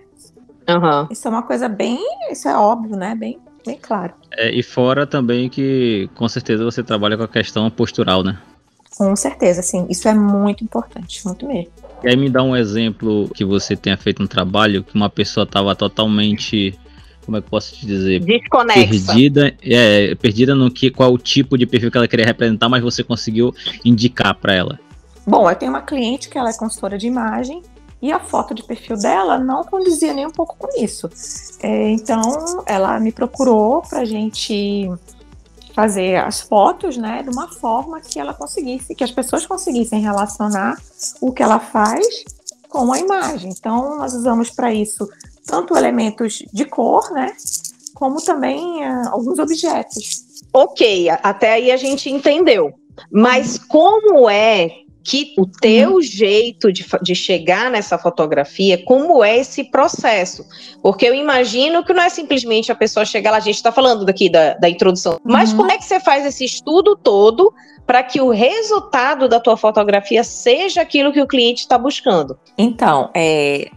Uhum. 0.68 1.08
Isso 1.10 1.26
é 1.26 1.30
uma 1.30 1.42
coisa 1.42 1.68
bem, 1.68 1.98
isso 2.30 2.48
é 2.48 2.56
óbvio, 2.56 2.96
né? 2.96 3.14
Bem, 3.14 3.38
bem 3.64 3.78
claro. 3.80 4.12
É, 4.32 4.50
e 4.50 4.62
fora 4.62 5.06
também 5.06 5.48
que, 5.48 6.08
com 6.14 6.28
certeza, 6.28 6.64
você 6.64 6.82
trabalha 6.82 7.16
com 7.16 7.22
a 7.22 7.28
questão 7.28 7.70
postural, 7.70 8.22
né? 8.22 8.38
Com 8.96 9.14
certeza, 9.16 9.62
sim. 9.62 9.86
Isso 9.88 10.08
é 10.08 10.14
muito 10.14 10.62
importante, 10.62 11.24
muito 11.24 11.46
mesmo. 11.46 11.72
E 12.02 12.08
aí 12.08 12.16
me 12.16 12.28
dá 12.28 12.42
um 12.42 12.56
exemplo 12.56 13.30
que 13.34 13.44
você 13.44 13.76
tenha 13.76 13.96
feito 13.96 14.22
um 14.22 14.26
trabalho 14.26 14.82
que 14.82 14.94
uma 14.94 15.08
pessoa 15.08 15.44
estava 15.44 15.74
totalmente 15.74 16.78
como 17.24 17.36
é 17.36 17.40
que 17.40 17.48
posso 17.48 17.74
te 17.74 17.86
dizer? 17.86 18.20
Desconexa. 18.20 18.80
Perdida, 18.80 19.54
é, 19.62 20.14
perdida 20.16 20.54
no 20.54 20.70
que 20.70 20.90
qual 20.90 21.12
o 21.12 21.18
tipo 21.18 21.56
de 21.56 21.66
perfil 21.66 21.90
que 21.90 21.96
ela 21.96 22.08
queria 22.08 22.26
representar, 22.26 22.68
mas 22.68 22.82
você 22.82 23.04
conseguiu 23.04 23.54
indicar 23.84 24.34
para 24.34 24.54
ela. 24.54 24.80
Bom, 25.24 25.48
eu 25.48 25.54
tenho 25.54 25.70
uma 25.70 25.82
cliente 25.82 26.28
que 26.28 26.36
ela 26.36 26.50
é 26.50 26.52
consultora 26.52 26.98
de 26.98 27.06
imagem 27.06 27.62
e 28.02 28.10
a 28.10 28.18
foto 28.18 28.52
de 28.52 28.64
perfil 28.64 28.96
dela 28.96 29.38
não 29.38 29.62
condizia 29.62 30.12
nem 30.12 30.26
um 30.26 30.32
pouco 30.32 30.56
com 30.58 30.68
isso. 30.76 31.08
É, 31.62 31.90
então, 31.90 32.20
ela 32.66 32.98
me 32.98 33.12
procurou 33.12 33.80
para 33.82 34.04
gente 34.04 34.90
fazer 35.72 36.16
as 36.16 36.40
fotos, 36.40 36.96
né, 36.96 37.22
de 37.22 37.30
uma 37.30 37.48
forma 37.48 38.00
que 38.00 38.18
ela 38.18 38.34
conseguisse, 38.34 38.94
que 38.94 39.04
as 39.04 39.12
pessoas 39.12 39.46
conseguissem 39.46 40.00
relacionar 40.00 40.76
o 41.20 41.32
que 41.32 41.42
ela 41.42 41.60
faz 41.60 42.24
com 42.68 42.92
a 42.92 42.98
imagem. 42.98 43.52
Então, 43.56 43.96
nós 43.96 44.12
usamos 44.12 44.50
para 44.50 44.74
isso 44.74 45.08
tanto 45.46 45.76
elementos 45.76 46.44
de 46.52 46.64
cor, 46.64 47.10
né, 47.12 47.34
como 47.94 48.20
também 48.20 48.84
uh, 48.84 49.10
alguns 49.10 49.38
objetos. 49.38 50.24
Ok, 50.52 51.08
até 51.08 51.52
aí 51.52 51.70
a 51.70 51.76
gente 51.76 52.10
entendeu. 52.10 52.74
Mas 53.10 53.58
como 53.58 54.28
é 54.28 54.81
que 55.04 55.34
o 55.38 55.46
teu 55.46 55.94
uhum. 55.94 56.02
jeito 56.02 56.72
de, 56.72 56.86
de 57.02 57.14
chegar 57.14 57.70
nessa 57.70 57.98
fotografia, 57.98 58.82
como 58.84 59.22
é 59.22 59.38
esse 59.38 59.64
processo? 59.64 60.46
Porque 60.82 61.06
eu 61.06 61.14
imagino 61.14 61.84
que 61.84 61.92
não 61.92 62.02
é 62.02 62.08
simplesmente 62.08 62.70
a 62.70 62.74
pessoa 62.74 63.04
chegar 63.04 63.30
lá, 63.30 63.38
a 63.38 63.40
gente 63.40 63.56
está 63.56 63.72
falando 63.72 64.04
daqui 64.04 64.28
da, 64.28 64.54
da 64.54 64.68
introdução, 64.68 65.18
mas 65.24 65.50
uhum. 65.50 65.58
como 65.58 65.72
é 65.72 65.78
que 65.78 65.84
você 65.84 66.00
faz 66.00 66.24
esse 66.24 66.44
estudo 66.44 66.96
todo 66.96 67.52
para 67.86 68.02
que 68.02 68.20
o 68.20 68.30
resultado 68.30 69.28
da 69.28 69.40
tua 69.40 69.56
fotografia 69.56 70.22
seja 70.22 70.80
aquilo 70.80 71.12
que 71.12 71.20
o 71.20 71.26
cliente 71.26 71.62
está 71.62 71.76
buscando? 71.76 72.38
Então, 72.56 73.10
é, 73.14 73.68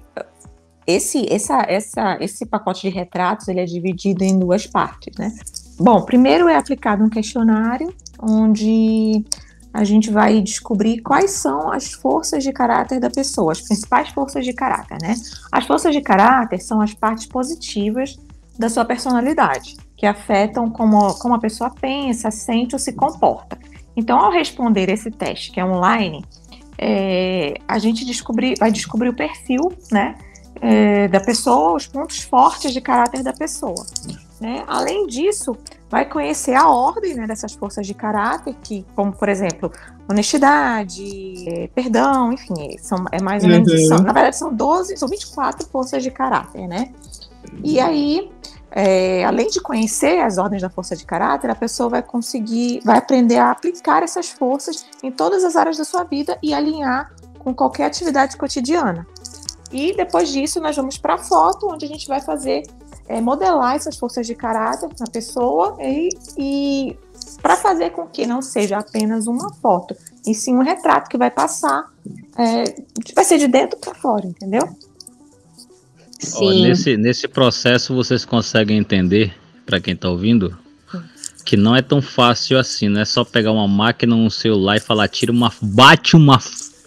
esse, 0.87 1.25
essa, 1.33 1.65
essa, 1.67 2.17
esse 2.21 2.45
pacote 2.45 2.87
de 2.87 2.95
retratos 2.95 3.47
ele 3.47 3.59
é 3.59 3.65
dividido 3.65 4.23
em 4.23 4.37
duas 4.37 4.67
partes, 4.67 5.17
né? 5.17 5.33
Bom, 5.79 6.03
primeiro 6.03 6.47
é 6.47 6.55
aplicado 6.55 7.03
um 7.03 7.09
questionário 7.09 7.93
onde 8.21 9.23
a 9.75 9.83
gente 9.83 10.09
vai 10.09 10.41
descobrir 10.41 11.01
quais 11.01 11.31
são 11.31 11.69
as 11.69 11.91
forças 11.91 12.41
de 12.41 12.53
caráter 12.53 12.97
da 12.97 13.09
pessoa, 13.09 13.51
as 13.51 13.59
principais 13.59 14.07
forças 14.07 14.45
de 14.45 14.53
caráter, 14.53 14.97
né? 15.01 15.15
As 15.51 15.67
forças 15.67 15.93
de 15.93 15.99
caráter 15.99 16.61
são 16.61 16.79
as 16.79 16.93
partes 16.93 17.25
positivas 17.25 18.17
da 18.57 18.69
sua 18.69 18.85
personalidade, 18.85 19.75
que 19.97 20.05
afetam 20.05 20.69
como, 20.69 21.13
como 21.15 21.35
a 21.35 21.39
pessoa 21.39 21.69
pensa, 21.69 22.31
sente 22.31 22.73
ou 22.73 22.79
se 22.79 22.93
comporta. 22.93 23.59
Então, 23.97 24.17
ao 24.17 24.31
responder 24.31 24.89
esse 24.89 25.11
teste, 25.11 25.51
que 25.51 25.59
é 25.59 25.65
online, 25.65 26.23
é, 26.77 27.55
a 27.67 27.77
gente 27.77 28.05
descobrir, 28.05 28.55
vai 28.57 28.71
descobrir 28.71 29.09
o 29.09 29.13
perfil, 29.13 29.73
né? 29.91 30.15
É, 30.61 31.09
da 31.09 31.19
pessoa, 31.19 31.75
os 31.75 31.85
pontos 31.85 32.21
fortes 32.21 32.71
de 32.71 32.79
caráter 32.79 33.21
da 33.21 33.33
pessoa. 33.33 33.85
Né? 34.39 34.65
Além 34.67 35.07
disso, 35.07 35.55
vai 35.89 36.05
conhecer 36.05 36.55
a 36.55 36.69
ordem 36.69 37.15
né, 37.15 37.25
dessas 37.25 37.53
forças 37.53 37.87
de 37.87 37.93
caráter, 37.93 38.53
que, 38.61 38.85
como 38.93 39.13
por 39.13 39.29
exemplo, 39.29 39.71
honestidade, 40.09 41.47
é, 41.47 41.67
perdão, 41.67 42.33
enfim, 42.33 42.77
são, 42.77 43.05
é 43.11 43.21
mais 43.21 43.43
ou 43.43 43.49
menos. 43.49 43.71
Uhum. 43.71 43.87
São, 43.87 43.97
na 43.99 44.11
verdade, 44.11 44.37
são 44.37 44.53
12, 44.53 44.97
são 44.97 45.07
24 45.07 45.67
forças 45.67 46.03
de 46.03 46.11
caráter, 46.11 46.67
né? 46.67 46.91
E 47.63 47.79
aí, 47.79 48.29
é, 48.71 49.23
além 49.23 49.47
de 49.47 49.61
conhecer 49.61 50.19
as 50.19 50.37
ordens 50.37 50.61
da 50.61 50.69
força 50.69 50.97
de 50.97 51.05
caráter, 51.05 51.49
a 51.49 51.55
pessoa 51.55 51.87
vai 51.87 52.03
conseguir, 52.03 52.81
vai 52.83 52.97
aprender 52.97 53.37
a 53.37 53.51
aplicar 53.51 54.03
essas 54.03 54.29
forças 54.29 54.85
em 55.01 55.11
todas 55.11 55.45
as 55.45 55.55
áreas 55.55 55.77
da 55.77 55.85
sua 55.85 56.03
vida 56.03 56.37
e 56.43 56.53
alinhar 56.53 57.13
com 57.39 57.53
qualquer 57.53 57.85
atividade 57.85 58.35
cotidiana. 58.35 59.07
E 59.71 59.95
depois 59.95 60.29
disso, 60.29 60.59
nós 60.59 60.75
vamos 60.75 60.97
para 60.97 61.15
a 61.15 61.17
foto, 61.17 61.67
onde 61.71 61.85
a 61.85 61.87
gente 61.87 62.07
vai 62.07 62.21
fazer 62.21 62.63
é, 63.07 63.21
modelar 63.21 63.75
essas 63.75 63.97
forças 63.97 64.25
de 64.25 64.35
caráter 64.35 64.89
na 64.99 65.07
pessoa 65.07 65.77
e, 65.79 66.09
e 66.37 66.97
para 67.41 67.55
fazer 67.55 67.91
com 67.91 68.07
que 68.07 68.25
não 68.25 68.41
seja 68.41 68.77
apenas 68.77 69.27
uma 69.27 69.53
foto, 69.53 69.95
e 70.25 70.33
sim 70.33 70.55
um 70.55 70.63
retrato 70.63 71.09
que 71.09 71.17
vai 71.17 71.29
passar, 71.29 71.85
é, 72.37 72.75
vai 73.15 73.23
ser 73.23 73.37
de 73.37 73.47
dentro 73.47 73.77
para 73.77 73.93
fora, 73.93 74.25
entendeu? 74.25 74.67
Sim. 76.19 76.63
nesse, 76.63 76.97
nesse 76.97 77.27
processo 77.27 77.93
vocês 77.93 78.25
conseguem 78.25 78.77
entender, 78.77 79.35
para 79.65 79.79
quem 79.79 79.93
está 79.93 80.09
ouvindo, 80.09 80.57
que 81.45 81.55
não 81.55 81.75
é 81.75 81.81
tão 81.81 82.01
fácil 82.01 82.57
assim, 82.57 82.89
não 82.89 83.01
é 83.01 83.05
só 83.05 83.23
pegar 83.23 83.51
uma 83.51 83.67
máquina, 83.67 84.15
um 84.15 84.29
celular 84.29 84.77
e 84.77 84.79
falar, 84.79 85.07
tira 85.07 85.31
uma, 85.31 85.51
bate 85.61 86.15
uma 86.15 86.39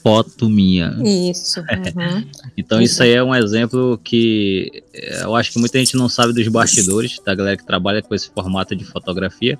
foto 0.08 0.48
minha. 0.48 0.96
Isso. 1.04 1.60
Uhum. 1.60 2.24
então 2.56 2.80
isso. 2.80 2.94
isso 2.94 3.02
aí 3.02 3.12
é 3.12 3.22
um 3.22 3.34
exemplo 3.34 4.00
que 4.02 4.82
eh, 4.94 5.20
eu 5.22 5.36
acho 5.36 5.52
que 5.52 5.58
muita 5.58 5.78
gente 5.78 5.96
não 5.96 6.08
sabe 6.08 6.32
dos 6.32 6.48
bastidores, 6.48 7.20
da 7.24 7.34
galera 7.34 7.58
que 7.58 7.66
trabalha 7.66 8.00
com 8.00 8.14
esse 8.14 8.30
formato 8.30 8.74
de 8.74 8.84
fotografia. 8.84 9.58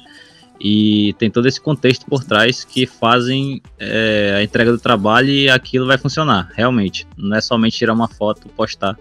E 0.61 1.14
tem 1.18 1.30
todo 1.30 1.46
esse 1.46 1.61
contexto 1.61 2.04
por 2.06 2.24
trás 2.24 2.64
que 2.64 2.84
fazem 2.84 3.62
é, 3.78 4.34
a 4.38 4.42
entrega 4.42 4.72
do 4.72 4.78
trabalho 4.78 5.28
e 5.28 5.48
aquilo 5.48 5.87
vai 5.87 5.96
funcionar, 5.96 6.50
realmente. 6.52 7.06
Não 7.16 7.37
é 7.37 7.40
somente 7.40 7.76
tirar 7.76 7.92
uma 7.92 8.08
foto, 8.08 8.48
postar. 8.48 8.98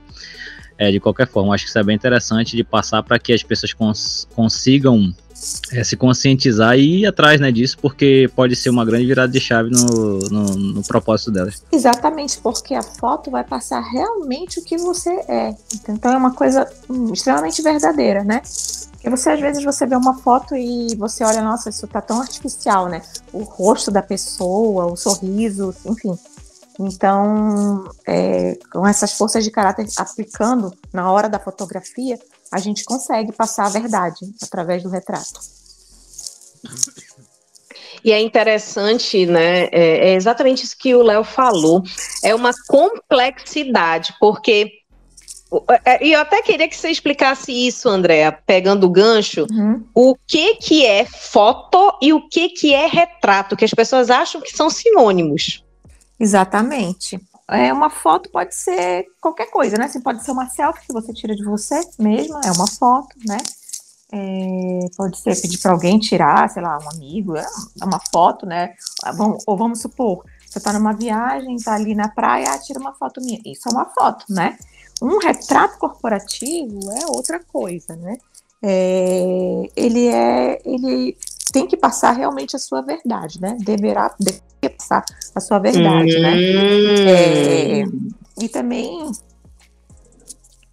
É, 0.77 0.91
de 0.91 0.99
qualquer 0.99 1.27
forma, 1.27 1.53
acho 1.53 1.63
que 1.63 1.69
isso 1.69 1.79
é 1.79 1.83
bem 1.83 1.95
interessante 1.95 2.55
de 2.55 2.63
passar 2.63 3.01
para 3.01 3.17
que 3.17 3.33
as 3.33 3.41
pessoas 3.41 3.73
cons 3.73 4.27
consigam 4.35 5.13
é, 5.71 5.83
se 5.83 5.95
conscientizar 5.95 6.77
e 6.77 7.01
ir 7.01 7.05
atrás 7.05 7.39
né, 7.39 7.51
disso, 7.51 7.77
porque 7.81 8.29
pode 8.35 8.55
ser 8.55 8.69
uma 8.69 8.83
grande 8.85 9.05
virada 9.05 9.31
de 9.31 9.39
chave 9.39 9.69
no, 9.69 10.19
no, 10.19 10.43
no, 10.55 10.83
propósito 10.83 11.31
delas. 11.31 11.63
Exatamente, 11.71 12.37
porque 12.39 12.73
a 12.73 12.81
foto 12.81 13.29
vai 13.29 13.43
passar 13.43 13.81
realmente 13.81 14.59
o 14.59 14.63
que 14.63 14.77
você 14.77 15.11
é. 15.27 15.55
Então 15.89 16.11
é 16.11 16.17
uma 16.17 16.33
coisa 16.33 16.67
hum, 16.89 17.13
extremamente 17.13 17.61
verdadeira, 17.61 18.23
né? 18.23 18.41
Porque 18.91 19.09
você, 19.09 19.29
às 19.29 19.39
vezes, 19.39 19.63
você 19.63 19.85
vê 19.85 19.95
uma 19.95 20.15
foto 20.15 20.55
e 20.55 20.95
você 20.95 21.23
olha, 21.23 21.41
nossa, 21.41 21.69
isso 21.69 21.87
tá 21.87 22.01
tão 22.01 22.19
artificial, 22.19 22.89
né? 22.89 23.01
O 23.31 23.43
rosto 23.43 23.91
da 23.91 24.01
pessoa, 24.01 24.91
o 24.91 24.97
sorriso, 24.97 25.73
enfim. 25.85 26.17
Então, 26.79 27.89
é, 28.07 28.57
com 28.71 28.85
essas 28.85 29.13
forças 29.13 29.43
de 29.43 29.51
caráter 29.51 29.87
aplicando 29.97 30.71
na 30.93 31.11
hora 31.11 31.27
da 31.27 31.39
fotografia, 31.39 32.19
a 32.51 32.59
gente 32.59 32.83
consegue 32.83 33.31
passar 33.31 33.65
a 33.65 33.69
verdade 33.69 34.19
através 34.41 34.83
do 34.83 34.89
retrato. 34.89 35.39
E 38.03 38.11
é 38.11 38.21
interessante, 38.21 39.25
né? 39.25 39.65
É, 39.65 40.09
é 40.09 40.13
exatamente 40.13 40.63
isso 40.63 40.77
que 40.77 40.93
o 40.93 41.01
Léo 41.01 41.23
falou. 41.23 41.83
É 42.23 42.33
uma 42.33 42.51
complexidade, 42.67 44.13
porque. 44.19 44.71
É, 45.85 46.05
e 46.05 46.11
eu 46.11 46.19
até 46.19 46.41
queria 46.41 46.67
que 46.67 46.75
você 46.75 46.89
explicasse 46.89 47.51
isso, 47.51 47.87
Andréa, 47.87 48.31
pegando 48.31 48.85
o 48.85 48.89
gancho, 48.89 49.47
uhum. 49.49 49.83
o 49.95 50.15
que 50.27 50.55
que 50.55 50.85
é 50.85 51.05
foto 51.05 51.97
e 52.01 52.11
o 52.11 52.27
que 52.27 52.49
que 52.49 52.73
é 52.73 52.85
retrato, 52.85 53.55
que 53.55 53.63
as 53.63 53.73
pessoas 53.73 54.09
acham 54.09 54.41
que 54.41 54.55
são 54.55 54.69
sinônimos. 54.69 55.63
Exatamente. 56.19 57.19
é 57.49 57.71
uma 57.71 57.89
foto 57.89 58.29
pode 58.29 58.53
ser 58.55 59.05
qualquer 59.21 59.49
coisa, 59.49 59.77
né? 59.77 59.87
Você 59.87 59.99
pode 59.99 60.23
ser 60.23 60.31
uma 60.31 60.49
selfie 60.49 60.87
que 60.87 60.93
você 60.93 61.13
tira 61.13 61.35
de 61.35 61.43
você 61.43 61.79
mesma, 61.97 62.41
é 62.43 62.51
uma 62.51 62.67
foto, 62.67 63.15
né? 63.25 63.37
É, 64.11 64.79
pode 64.95 65.17
ser 65.19 65.39
pedir 65.41 65.57
para 65.57 65.71
alguém 65.71 65.99
tirar, 65.99 66.49
sei 66.49 66.61
lá, 66.61 66.79
um 66.79 66.89
amigo, 66.89 67.35
é 67.35 67.45
uma 67.83 67.99
foto, 68.11 68.45
né? 68.45 68.73
Ah, 69.03 69.13
ou 69.45 69.57
vamos 69.57 69.81
supor, 69.81 70.23
você 70.45 70.59
está 70.59 70.71
numa 70.71 70.93
viagem, 70.93 71.55
está 71.55 71.75
ali 71.75 71.93
na 71.93 72.07
praia, 72.07 72.51
ah, 72.51 72.57
tira 72.57 72.79
uma 72.79 72.93
foto 72.93 73.21
minha. 73.21 73.39
Isso 73.45 73.67
é 73.67 73.71
uma 73.71 73.85
foto, 73.85 74.25
né? 74.29 74.57
Um 75.01 75.19
retrato 75.19 75.77
corporativo 75.77 76.79
é 76.91 77.05
outra 77.07 77.39
coisa, 77.39 77.95
né? 77.95 78.17
É, 78.63 79.69
ele 79.75 80.07
é, 80.07 80.61
ele 80.65 81.17
tem 81.51 81.67
que 81.67 81.77
passar 81.77 82.11
realmente 82.11 82.55
a 82.55 82.59
sua 82.59 82.81
verdade, 82.81 83.39
né? 83.41 83.57
Deverá, 83.59 84.13
passar 84.87 85.03
a 85.35 85.39
sua 85.39 85.59
verdade, 85.59 86.19
né? 86.19 86.33
hum. 86.33 87.03
né? 87.03 87.81
É, 87.81 87.83
e 88.41 88.49
também 88.49 89.11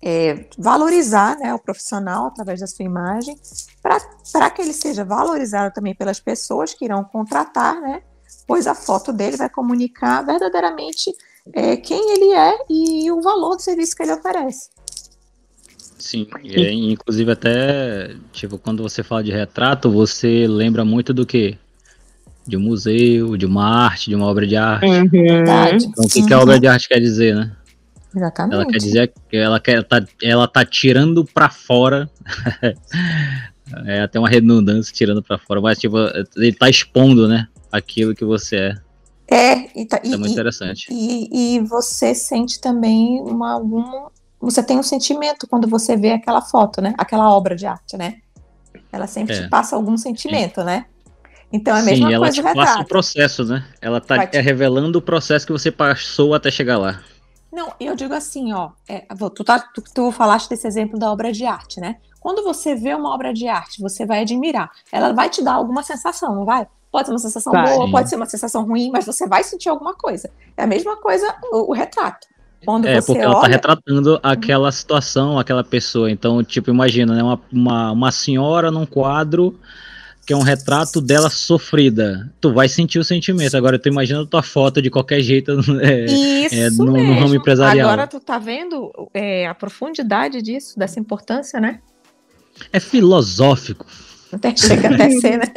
é, 0.03 0.47
valorizar 0.59 1.37
né, 1.39 1.53
o 1.55 1.59
profissional 1.59 2.27
através 2.27 2.61
da 2.61 2.67
sua 2.67 2.85
imagem, 2.85 3.37
para 3.83 4.51
que 4.51 4.63
ele 4.63 4.73
seja 4.73 5.05
valorizado 5.05 5.75
também 5.75 5.95
pelas 5.95 6.21
pessoas 6.21 6.75
que 6.75 6.85
irão 6.85 7.03
contratar, 7.05 7.81
né? 7.81 8.03
Pois 8.47 8.67
a 8.67 8.75
foto 8.75 9.13
dele 9.13 9.37
vai 9.37 9.49
comunicar 9.49 10.23
verdadeiramente 10.23 11.11
é, 11.53 11.77
quem 11.77 12.13
ele 12.13 12.33
é 12.33 12.59
e 12.69 13.11
o 13.11 13.21
valor 13.23 13.57
do 13.57 13.63
serviço 13.63 13.97
que 13.97 14.03
ele 14.03 14.13
oferece. 14.13 14.69
Sim, 15.99 16.27
é, 16.45 16.71
inclusive 16.71 17.33
até, 17.33 18.15
tipo, 18.31 18.59
quando 18.59 18.83
você 18.83 19.03
fala 19.03 19.25
de 19.25 19.33
retrato, 19.33 19.91
você 19.91 20.47
lembra 20.47 20.85
muito 20.85 21.15
do 21.15 21.25
que? 21.25 21.59
De 22.47 22.57
um 22.57 22.61
museu, 22.61 23.37
de 23.37 23.47
uma 23.47 23.87
arte, 23.87 24.11
de 24.11 24.15
uma 24.15 24.27
obra 24.27 24.47
de 24.47 24.57
arte. 24.57 24.87
Uhum. 24.87 25.05
Então, 25.13 26.05
o 26.05 26.09
que, 26.09 26.21
uhum. 26.21 26.27
que 26.27 26.35
a 26.35 26.41
obra 26.41 26.61
de 26.61 26.67
arte 26.67 26.89
quer 26.89 27.01
dizer, 27.01 27.35
né? 27.35 27.53
Exatamente. 28.15 28.55
Ela 28.55 28.67
quer 28.67 28.79
dizer 28.79 29.13
que 29.29 29.37
ela, 29.37 29.61
quer, 29.61 29.83
tá, 29.83 30.05
ela 30.23 30.47
tá 30.47 30.65
tirando 30.65 31.25
para 31.25 31.51
fora. 31.51 32.09
é 33.87 34.03
até 34.03 34.19
uma 34.19 34.29
redundância 34.29 34.95
tirando 34.95 35.23
para 35.23 35.39
fora, 35.39 35.61
mas 35.61 35.79
tipo, 35.79 35.97
ele 36.37 36.53
tá 36.53 36.69
expondo, 36.69 37.27
né? 37.27 37.49
Aquilo 37.73 38.15
que 38.15 38.25
você 38.25 38.57
é. 38.57 38.85
É, 39.27 39.81
e, 39.81 39.87
tá, 39.87 40.01
é 40.05 40.17
muito 40.17 40.33
interessante. 40.33 40.87
E, 40.91 41.57
e, 41.57 41.61
você 41.61 42.15
sente 42.15 42.61
também 42.61 43.21
uma, 43.23 43.57
uma, 43.57 44.11
Você 44.39 44.63
tem 44.63 44.79
um 44.79 44.83
sentimento 44.83 45.47
quando 45.49 45.67
você 45.67 45.97
vê 45.97 46.13
aquela 46.13 46.43
foto, 46.43 46.83
né? 46.83 46.95
Aquela 46.99 47.31
obra 47.31 47.57
de 47.57 47.67
arte, 47.67 47.97
né? 47.97 48.19
Ela 48.93 49.07
sempre 49.07 49.35
é. 49.35 49.43
te 49.43 49.49
passa 49.49 49.75
algum 49.75 49.97
sentimento, 49.97 50.61
Sim. 50.61 50.67
né? 50.67 50.87
Então 51.55 51.77
é 51.77 51.81
a 51.81 51.85
mesma 51.85 52.11
Sim, 52.11 52.19
coisa 52.19 52.41
ela 52.41 52.51
te 52.51 52.57
passa 52.57 52.81
o 52.81 52.85
processo, 52.85 53.45
né? 53.45 53.65
Ela 53.81 54.01
tá 54.01 54.27
te... 54.27 54.41
revelando 54.41 54.99
o 54.99 55.03
processo 55.03 55.47
que 55.47 55.53
você 55.53 55.71
passou 55.71 56.35
até 56.35 56.51
chegar 56.51 56.77
lá. 56.77 57.01
Não, 57.53 57.73
eu 57.79 57.95
digo 57.95 58.13
assim, 58.13 58.53
ó, 58.53 58.71
é, 58.89 59.07
tu, 59.33 59.45
tá, 59.45 59.61
tu, 59.61 59.81
tu 59.95 60.11
falaste 60.11 60.49
desse 60.49 60.67
exemplo 60.67 60.99
da 60.99 61.09
obra 61.13 61.31
de 61.31 61.47
arte, 61.47 61.79
né? 61.79 61.99
Quando 62.19 62.43
você 62.43 62.75
vê 62.75 62.93
uma 62.93 63.15
obra 63.15 63.33
de 63.33 63.47
arte, 63.47 63.81
você 63.81 64.05
vai 64.05 64.23
admirar. 64.23 64.69
Ela 64.91 65.13
vai 65.13 65.31
te 65.31 65.45
dar 65.45 65.53
alguma 65.53 65.85
sensação, 65.85 66.35
não 66.35 66.45
vai? 66.45 66.67
Pode 66.91 67.07
ser 67.07 67.13
uma 67.13 67.21
sensação 67.21 67.53
vai, 67.53 67.73
boa, 67.73 67.87
sim. 67.87 67.93
pode 67.93 68.11
ser 68.11 68.17
uma 68.17 68.27
sensação 68.27 68.67
ruim, 68.67 68.91
mas 68.91 69.07
você 69.07 69.29
vai 69.29 69.45
sentir 69.45 69.69
alguma 69.69 69.95
coisa. 69.95 70.29
É 70.57 70.65
a 70.65 70.67
mesma 70.67 70.97
coisa 70.97 71.37
o, 71.53 71.71
o 71.71 71.73
retrato. 71.73 72.27
Quando 72.65 72.89
é, 72.89 73.01
porque 73.01 73.21
olha... 73.21 73.27
ela 73.27 73.41
tá 73.41 73.47
retratando 73.47 74.19
aquela 74.25 74.73
situação, 74.73 75.39
aquela 75.39 75.63
pessoa. 75.63 76.11
Então, 76.11 76.43
tipo, 76.43 76.69
imagina, 76.71 77.15
né? 77.15 77.23
Uma, 77.23 77.41
uma, 77.53 77.93
uma 77.93 78.11
senhora 78.11 78.73
num 78.73 78.87
quadro 78.87 79.57
que 80.25 80.33
é 80.33 80.37
um 80.37 80.43
retrato 80.43 81.01
dela 81.01 81.29
sofrida. 81.29 82.33
Tu 82.41 82.53
vai 82.53 82.69
sentir 82.69 82.99
o 82.99 83.05
sentimento. 83.05 83.57
Agora, 83.57 83.79
tu 83.79 83.89
imagina 83.89 84.25
tua 84.27 84.43
foto 84.43 84.81
de 84.81 84.91
qualquer 84.91 85.21
jeito 85.21 85.53
é, 85.83 86.67
é, 86.67 86.71
no, 86.71 86.87
no, 86.87 87.15
ramo 87.21 87.35
empresarial. 87.35 87.89
Agora 87.89 88.07
tu 88.07 88.21
tá 88.21 88.39
vendo 88.39 88.91
é, 89.13 89.47
a 89.47 89.55
profundidade 89.55 90.41
disso, 90.41 90.79
dessa 90.79 90.99
importância, 90.99 91.61
né? 91.61 91.81
É 92.73 92.81
filosófico. 92.81 93.87
Até 94.33 94.57
chega 94.57 94.95
até 94.95 95.11
ser, 95.11 95.39
né? 95.39 95.53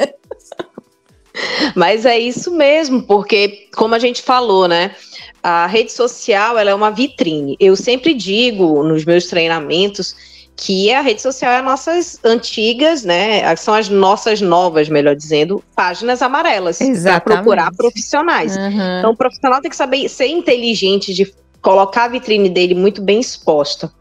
Mas 1.74 2.04
é 2.04 2.18
isso 2.18 2.50
mesmo, 2.50 3.02
porque, 3.02 3.68
como 3.74 3.94
a 3.94 3.98
gente 3.98 4.22
falou, 4.22 4.66
né? 4.66 4.94
A 5.42 5.66
rede 5.66 5.92
social 5.92 6.58
ela 6.58 6.70
é 6.70 6.74
uma 6.74 6.90
vitrine. 6.90 7.56
Eu 7.60 7.76
sempre 7.76 8.12
digo 8.12 8.82
nos 8.82 9.04
meus 9.04 9.26
treinamentos 9.26 10.14
que 10.60 10.92
a 10.92 11.00
rede 11.00 11.22
social 11.22 11.52
é 11.52 11.62
nossas 11.62 12.18
antigas, 12.24 13.04
né? 13.04 13.54
São 13.54 13.72
as 13.72 13.88
nossas 13.88 14.40
novas, 14.40 14.88
melhor 14.88 15.14
dizendo, 15.14 15.62
páginas 15.74 16.20
amarelas 16.20 16.80
para 17.02 17.20
procurar 17.20 17.72
profissionais. 17.72 18.56
Uhum. 18.56 18.98
Então, 18.98 19.12
o 19.12 19.16
profissional 19.16 19.60
tem 19.60 19.70
que 19.70 19.76
saber 19.76 20.08
ser 20.08 20.26
inteligente 20.26 21.14
de 21.14 21.32
colocar 21.62 22.04
a 22.04 22.08
vitrine 22.08 22.50
dele 22.50 22.74
muito 22.74 23.00
bem 23.00 23.20
exposta. 23.20 23.92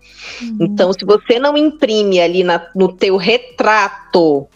Uhum. 0.41 0.57
Então, 0.61 0.91
se 0.91 1.05
você 1.05 1.37
não 1.37 1.55
imprime 1.55 2.19
ali 2.19 2.43
na, 2.43 2.67
no 2.75 2.91
teu 2.91 3.17
retrato 3.17 4.47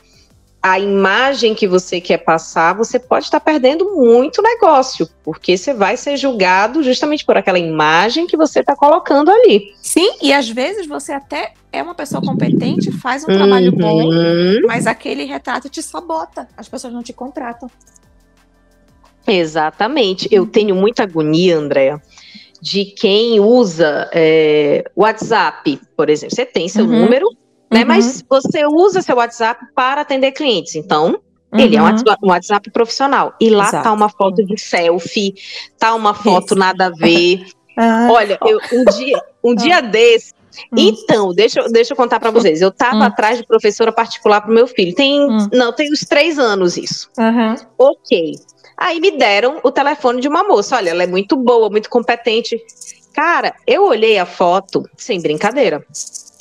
a 0.61 0.79
imagem 0.79 1.55
que 1.55 1.67
você 1.67 1.99
quer 1.99 2.19
passar, 2.19 2.73
você 2.73 2.99
pode 2.99 3.25
estar 3.25 3.39
perdendo 3.39 3.95
muito 3.95 4.43
negócio, 4.43 5.09
porque 5.23 5.57
você 5.57 5.73
vai 5.73 5.97
ser 5.97 6.17
julgado 6.17 6.83
justamente 6.83 7.25
por 7.25 7.35
aquela 7.35 7.57
imagem 7.57 8.27
que 8.27 8.37
você 8.37 8.59
está 8.59 8.75
colocando 8.75 9.31
ali. 9.31 9.73
Sim, 9.81 10.17
e 10.21 10.31
às 10.31 10.47
vezes 10.47 10.85
você 10.85 11.13
até 11.13 11.53
é 11.71 11.81
uma 11.81 11.95
pessoa 11.95 12.21
competente, 12.21 12.91
faz 12.91 13.23
um 13.23 13.31
uhum. 13.31 13.37
trabalho 13.37 13.71
bom, 13.71 14.09
mas 14.67 14.85
aquele 14.85 15.23
retrato 15.23 15.67
te 15.67 15.81
sabota, 15.81 16.47
as 16.55 16.69
pessoas 16.69 16.93
não 16.93 17.01
te 17.01 17.13
contratam. 17.13 17.69
Exatamente. 19.25 20.27
Eu 20.31 20.45
tenho 20.45 20.75
muita 20.75 21.03
agonia, 21.03 21.57
Andréa, 21.57 22.01
de 22.61 22.85
quem 22.85 23.39
usa 23.39 24.09
é, 24.13 24.83
WhatsApp, 24.95 25.79
por 25.95 26.09
exemplo. 26.09 26.35
Você 26.35 26.45
tem 26.45 26.67
seu 26.67 26.85
uhum. 26.85 27.01
número, 27.01 27.27
né? 27.71 27.81
Uhum. 27.81 27.87
Mas 27.87 28.23
você 28.29 28.65
usa 28.65 29.01
seu 29.01 29.15
WhatsApp 29.15 29.65
para 29.73 30.01
atender 30.01 30.31
clientes. 30.31 30.75
Então, 30.75 31.19
uhum. 31.51 31.59
ele 31.59 31.75
é 31.75 31.81
um 31.81 31.85
WhatsApp, 31.85 32.17
um 32.23 32.29
WhatsApp 32.29 32.71
profissional. 32.71 33.33
E 33.39 33.49
lá 33.49 33.67
Exato. 33.67 33.83
tá 33.83 33.93
uma 33.93 34.09
foto 34.09 34.45
de 34.45 34.59
selfie, 34.59 35.33
tá 35.79 35.95
uma 35.95 36.13
foto 36.13 36.47
Isso. 36.47 36.55
nada 36.55 36.87
a 36.87 36.89
ver. 36.89 37.45
Ah, 37.77 38.09
Olha, 38.11 38.37
eu, 38.45 38.59
um 38.73 38.83
dia, 38.83 39.23
um 39.41 39.55
dia 39.55 39.77
ah. 39.77 39.81
desse, 39.81 40.33
Hum. 40.71 40.77
Então, 40.77 41.33
deixa, 41.33 41.63
deixa 41.69 41.93
eu 41.93 41.97
contar 41.97 42.19
para 42.19 42.31
vocês. 42.31 42.61
Eu 42.61 42.69
estava 42.69 42.97
hum. 42.97 43.03
atrás 43.03 43.37
de 43.37 43.45
professora 43.45 43.91
particular 43.91 44.41
para 44.41 44.51
o 44.51 44.53
meu 44.53 44.67
filho. 44.67 44.93
Tem, 44.93 45.21
hum. 45.21 45.47
não, 45.51 45.73
tem 45.73 45.91
uns 45.91 46.01
três 46.01 46.37
anos 46.37 46.77
isso. 46.77 47.09
Uhum. 47.17 47.55
Ok. 47.77 48.35
Aí 48.77 48.99
me 48.99 49.11
deram 49.11 49.59
o 49.63 49.71
telefone 49.71 50.21
de 50.21 50.27
uma 50.27 50.43
moça. 50.43 50.75
Olha, 50.75 50.89
ela 50.89 51.03
é 51.03 51.07
muito 51.07 51.35
boa, 51.35 51.69
muito 51.69 51.89
competente. 51.89 52.59
Cara, 53.13 53.53
eu 53.67 53.85
olhei 53.85 54.17
a 54.17 54.25
foto 54.25 54.83
sem 54.97 55.21
brincadeira. 55.21 55.85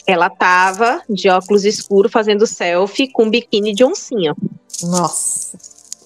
Ela 0.07 0.31
tava 0.31 1.03
de 1.09 1.29
óculos 1.29 1.65
escuros 1.65 2.11
fazendo 2.11 2.47
selfie 2.47 3.11
com 3.11 3.31
biquíni 3.31 3.75
de 3.75 3.85
oncinha. 3.85 4.35
Nossa. 4.83 5.59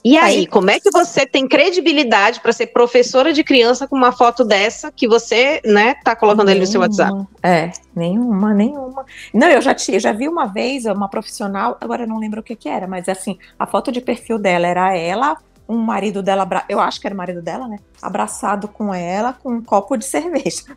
E 0.04 0.18
aí, 0.18 0.40
aí, 0.40 0.46
como 0.46 0.70
é 0.70 0.78
que 0.78 0.90
você 0.90 1.24
tem 1.24 1.48
credibilidade 1.48 2.40
para 2.40 2.52
ser 2.52 2.66
professora 2.66 3.32
de 3.32 3.42
criança 3.42 3.88
com 3.88 3.96
uma 3.96 4.12
foto 4.12 4.44
dessa 4.44 4.92
que 4.92 5.08
você, 5.08 5.62
né, 5.64 5.94
tá 6.04 6.14
colocando 6.14 6.48
nenhuma, 6.48 6.52
ali 6.52 6.60
no 6.60 6.66
seu 6.66 6.80
WhatsApp? 6.82 7.26
É, 7.42 7.72
nenhuma, 7.96 8.52
nenhuma. 8.52 9.06
Não, 9.32 9.48
eu 9.48 9.62
já, 9.62 9.74
já 9.74 10.12
vi 10.12 10.28
uma 10.28 10.44
vez 10.44 10.84
uma 10.84 11.08
profissional, 11.08 11.78
agora 11.80 12.02
eu 12.02 12.06
não 12.06 12.18
lembro 12.18 12.40
o 12.40 12.42
que 12.42 12.54
que 12.54 12.68
era, 12.68 12.86
mas 12.86 13.08
assim, 13.08 13.38
a 13.58 13.66
foto 13.66 13.90
de 13.90 14.02
perfil 14.02 14.38
dela 14.38 14.66
era 14.66 14.94
ela, 14.94 15.38
um 15.66 15.78
marido 15.78 16.22
dela, 16.22 16.46
eu 16.68 16.80
acho 16.80 17.00
que 17.00 17.06
era 17.06 17.14
o 17.14 17.16
marido 17.16 17.40
dela, 17.40 17.66
né, 17.66 17.78
abraçado 18.02 18.68
com 18.68 18.92
ela 18.92 19.32
com 19.32 19.54
um 19.54 19.62
copo 19.62 19.96
de 19.96 20.04
cerveja. 20.04 20.76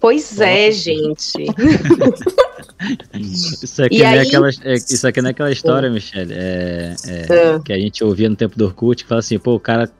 Pois 0.00 0.40
é, 0.40 0.70
gente. 0.72 1.44
isso, 3.14 3.84
aqui 3.84 3.98
não 3.98 4.06
é 4.06 4.20
aquela, 4.20 4.48
é, 4.48 4.74
isso 4.74 5.06
aqui 5.06 5.20
não 5.20 5.28
é 5.28 5.30
aquela 5.32 5.52
história, 5.52 5.90
Michelle, 5.90 6.32
é, 6.32 6.96
é, 7.06 7.26
é, 7.28 7.58
que 7.62 7.72
a 7.72 7.78
gente 7.78 8.02
ouvia 8.02 8.28
no 8.28 8.36
tempo 8.36 8.56
do 8.56 8.64
Orkut, 8.64 9.04
que 9.04 9.08
fala 9.08 9.18
assim, 9.18 9.38
pô, 9.38 9.54
o 9.54 9.60
cara 9.60 9.90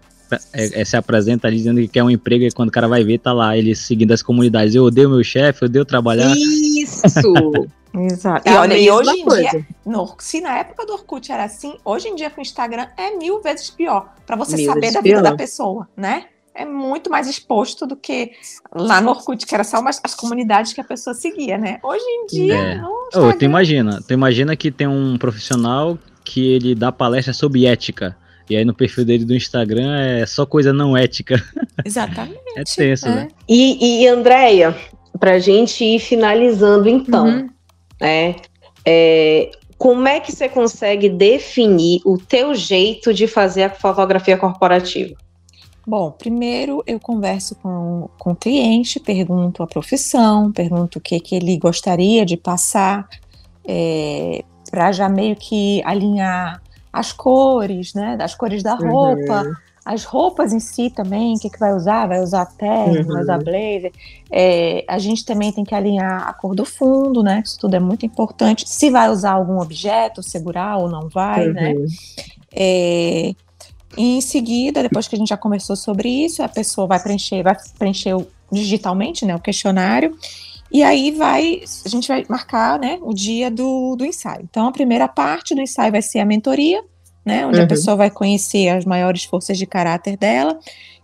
é, 0.52 0.80
é, 0.80 0.84
se 0.84 0.96
apresenta 0.96 1.48
ali 1.48 1.58
dizendo 1.58 1.80
que 1.80 1.88
quer 1.88 2.02
um 2.02 2.10
emprego 2.10 2.44
e 2.44 2.50
quando 2.50 2.68
o 2.68 2.72
cara 2.72 2.88
vai 2.88 3.04
ver, 3.04 3.18
tá 3.18 3.32
lá, 3.32 3.56
ele 3.56 3.74
seguindo 3.74 4.12
as 4.12 4.22
comunidades. 4.22 4.74
Eu 4.74 4.84
odeio 4.84 5.10
meu 5.10 5.22
chefe, 5.22 5.62
eu 5.62 5.66
odeio 5.66 5.84
trabalhar. 5.84 6.32
Isso! 6.34 7.32
Exato. 7.92 8.48
É 8.48 8.52
e, 8.52 8.56
olha, 8.56 8.78
e 8.78 8.88
hoje 8.88 9.10
em 9.10 9.26
dia, 9.26 9.66
no, 9.84 10.14
se 10.18 10.40
na 10.40 10.58
época 10.58 10.86
do 10.86 10.92
Orkut 10.92 11.30
era 11.32 11.44
assim, 11.44 11.76
hoje 11.84 12.06
em 12.06 12.14
dia 12.14 12.30
com 12.30 12.40
o 12.40 12.42
Instagram 12.42 12.86
é 12.96 13.16
mil 13.16 13.42
vezes 13.42 13.68
pior. 13.68 14.14
para 14.24 14.36
você 14.36 14.56
mil 14.56 14.66
saber 14.66 14.92
da 14.92 15.00
vida 15.00 15.20
pior. 15.20 15.22
da 15.22 15.36
pessoa, 15.36 15.88
né? 15.96 16.26
É 16.60 16.64
muito 16.64 17.10
mais 17.10 17.26
exposto 17.26 17.86
do 17.86 17.96
que 17.96 18.32
lá 18.74 19.00
no 19.00 19.10
Orkut, 19.10 19.46
que 19.46 19.54
era 19.54 19.64
só 19.64 19.80
umas, 19.80 19.98
as 20.04 20.14
comunidades 20.14 20.74
que 20.74 20.80
a 20.80 20.84
pessoa 20.84 21.14
seguia, 21.14 21.56
né? 21.56 21.78
Hoje 21.82 22.04
em 22.04 22.26
dia, 22.26 22.54
é. 22.54 22.82
oh, 23.16 23.32
tu 23.32 23.44
imagina, 23.44 24.02
tu 24.06 24.12
imagina 24.12 24.54
que 24.54 24.70
tem 24.70 24.86
um 24.86 25.16
profissional 25.16 25.98
que 26.22 26.52
ele 26.52 26.74
dá 26.74 26.92
palestra 26.92 27.32
sobre 27.32 27.66
ética. 27.66 28.14
E 28.48 28.56
aí 28.56 28.64
no 28.64 28.74
perfil 28.74 29.04
dele 29.04 29.24
do 29.24 29.34
Instagram 29.34 29.96
é 29.96 30.26
só 30.26 30.44
coisa 30.44 30.72
não 30.72 30.96
ética. 30.96 31.42
Exatamente. 31.84 32.38
é 32.56 32.62
tenso, 32.64 33.08
é. 33.08 33.14
né? 33.14 33.28
E, 33.48 34.02
e 34.02 34.06
Andréia, 34.08 34.76
pra 35.18 35.38
gente 35.38 35.82
ir 35.82 35.98
finalizando 35.98 36.88
então, 36.88 37.26
uhum. 37.26 37.50
né? 37.98 38.36
É, 38.84 39.50
como 39.78 40.06
é 40.06 40.20
que 40.20 40.30
você 40.30 40.46
consegue 40.48 41.08
definir 41.08 42.02
o 42.04 42.18
teu 42.18 42.54
jeito 42.54 43.14
de 43.14 43.26
fazer 43.26 43.62
a 43.62 43.70
fotografia 43.70 44.36
corporativa? 44.36 45.14
Bom, 45.86 46.10
primeiro 46.10 46.82
eu 46.86 47.00
converso 47.00 47.54
com, 47.56 48.08
com 48.18 48.32
o 48.32 48.36
cliente, 48.36 49.00
pergunto 49.00 49.62
a 49.62 49.66
profissão, 49.66 50.52
pergunto 50.52 50.98
o 50.98 51.00
que, 51.00 51.18
que 51.18 51.34
ele 51.34 51.56
gostaria 51.58 52.24
de 52.24 52.36
passar, 52.36 53.08
é, 53.66 54.44
para 54.70 54.92
já 54.92 55.08
meio 55.08 55.34
que 55.36 55.82
alinhar 55.84 56.62
as 56.92 57.12
cores, 57.12 57.94
né? 57.94 58.16
Das 58.16 58.34
cores 58.34 58.62
da 58.62 58.74
roupa, 58.74 59.42
uhum. 59.42 59.54
as 59.84 60.04
roupas 60.04 60.52
em 60.52 60.60
si 60.60 60.90
também, 60.90 61.34
o 61.34 61.38
que, 61.38 61.48
que 61.48 61.58
vai 61.58 61.72
usar? 61.72 62.06
Vai 62.06 62.20
usar 62.20 62.46
terno, 62.46 63.00
uhum. 63.00 63.06
vai 63.06 63.22
usar 63.22 63.38
uhum. 63.38 63.44
blazer. 63.44 63.92
É, 64.30 64.84
a 64.86 64.98
gente 64.98 65.24
também 65.24 65.52
tem 65.52 65.64
que 65.64 65.74
alinhar 65.74 66.28
a 66.28 66.32
cor 66.32 66.54
do 66.54 66.64
fundo, 66.64 67.22
né? 67.22 67.42
Isso 67.44 67.58
tudo 67.58 67.74
é 67.74 67.80
muito 67.80 68.04
importante. 68.04 68.68
Se 68.68 68.90
vai 68.90 69.08
usar 69.08 69.32
algum 69.32 69.60
objeto, 69.60 70.22
segurar 70.22 70.76
ou 70.76 70.88
não 70.88 71.08
vai, 71.08 71.48
né? 71.48 71.72
uhum. 71.72 71.80
né? 71.80 71.86
É, 72.52 73.34
em 73.96 74.20
seguida, 74.20 74.82
depois 74.82 75.08
que 75.08 75.14
a 75.14 75.18
gente 75.18 75.28
já 75.28 75.36
conversou 75.36 75.74
sobre 75.76 76.08
isso, 76.08 76.42
a 76.42 76.48
pessoa 76.48 76.86
vai 76.86 77.02
preencher, 77.02 77.42
vai 77.42 77.56
preencher 77.78 78.14
digitalmente, 78.50 79.24
né, 79.24 79.34
o 79.34 79.40
questionário, 79.40 80.16
e 80.72 80.82
aí 80.82 81.10
vai, 81.10 81.62
a 81.84 81.88
gente 81.88 82.06
vai 82.06 82.24
marcar, 82.28 82.78
né, 82.78 82.98
o 83.02 83.12
dia 83.12 83.50
do, 83.50 83.96
do 83.96 84.04
ensaio. 84.04 84.46
Então, 84.48 84.68
a 84.68 84.72
primeira 84.72 85.08
parte 85.08 85.54
do 85.54 85.60
ensaio 85.60 85.90
vai 85.90 86.02
ser 86.02 86.20
a 86.20 86.24
mentoria, 86.24 86.82
né, 87.24 87.46
onde 87.46 87.58
uhum. 87.58 87.64
a 87.64 87.68
pessoa 87.68 87.96
vai 87.96 88.10
conhecer 88.10 88.68
as 88.68 88.84
maiores 88.84 89.24
forças 89.24 89.58
de 89.58 89.66
caráter 89.66 90.16
dela, 90.16 90.58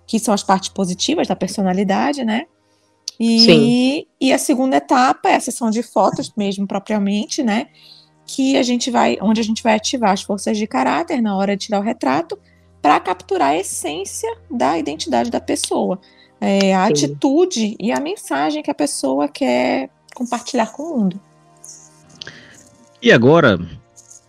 que 0.07 0.19
são 0.19 0.33
as 0.33 0.43
partes 0.43 0.69
positivas 0.69 1.27
da 1.27 1.35
personalidade, 1.35 2.25
né, 2.25 2.47
e, 3.19 3.41
Sim. 3.41 4.07
e 4.21 4.33
a 4.33 4.39
segunda 4.39 4.77
etapa 4.77 5.31
é 5.31 5.37
a 5.37 5.41
sessão 5.41 5.71
de 5.71 5.83
fotos 5.83 6.33
mesmo 6.37 6.67
propriamente, 6.67 7.43
né, 7.43 7.67
que 8.27 8.57
a 8.57 8.63
gente 8.63 8.91
vai, 8.91 9.19
onde 9.21 9.41
a 9.41 9.45
gente 9.45 9.63
vai 9.63 9.75
ativar 9.75 10.11
as 10.11 10.23
forças 10.23 10.59
de 10.59 10.67
caráter 10.67 11.23
na 11.23 11.37
hora 11.37 11.57
de 11.57 11.67
tirar 11.67 11.79
o 11.79 11.83
retrato, 11.83 12.39
para 12.87 13.01
capturar 13.01 13.49
a 13.49 13.57
essência 13.57 14.33
da 14.49 14.79
identidade 14.79 15.29
da 15.29 15.41
pessoa, 15.41 15.99
é, 16.41 16.73
a 16.73 16.87
Sim. 16.87 16.93
atitude 16.93 17.77
e 17.81 17.91
a 17.91 17.99
mensagem 17.99 18.63
que 18.63 18.71
a 18.71 18.75
pessoa 18.75 19.27
quer 19.27 19.91
compartilhar 20.15 20.71
com 20.71 20.85
o 20.85 20.97
mundo. 20.97 21.21
E 23.03 23.11
agora, 23.11 23.59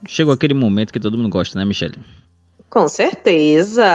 chegou 0.08 0.34
aquele 0.34 0.56
momento 0.56 0.91
que 0.91 1.00
todo 1.00 1.20
mundo 1.20 1.30
gosta, 1.30 1.60
né, 1.60 1.65
Michelle? 1.65 2.00
Com 2.67 2.88
certeza. 2.88 3.86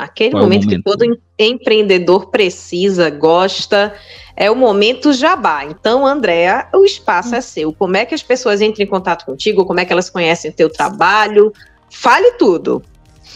Aquele 0.00 0.34
momento, 0.34 0.64
é 0.64 0.66
momento, 0.66 0.68
que 0.68 0.82
todo 0.82 1.18
empreendedor 1.38 2.26
precisa, 2.26 3.08
gosta, 3.08 3.94
é 4.36 4.50
o 4.50 4.54
momento 4.54 5.10
jabá. 5.14 5.64
Então, 5.64 6.06
Andréa, 6.06 6.68
o 6.74 6.84
espaço 6.84 7.34
é 7.34 7.40
seu. 7.40 7.72
Como 7.72 7.96
é 7.96 8.04
que 8.04 8.14
as 8.14 8.22
pessoas 8.22 8.60
entram 8.60 8.84
em 8.84 8.88
contato 8.88 9.24
contigo? 9.24 9.64
Como 9.64 9.80
é 9.80 9.86
que 9.86 9.92
elas 9.92 10.10
conhecem 10.10 10.50
o 10.50 10.54
teu 10.54 10.68
trabalho? 10.68 11.50
Fale 11.88 12.32
tudo. 12.32 12.82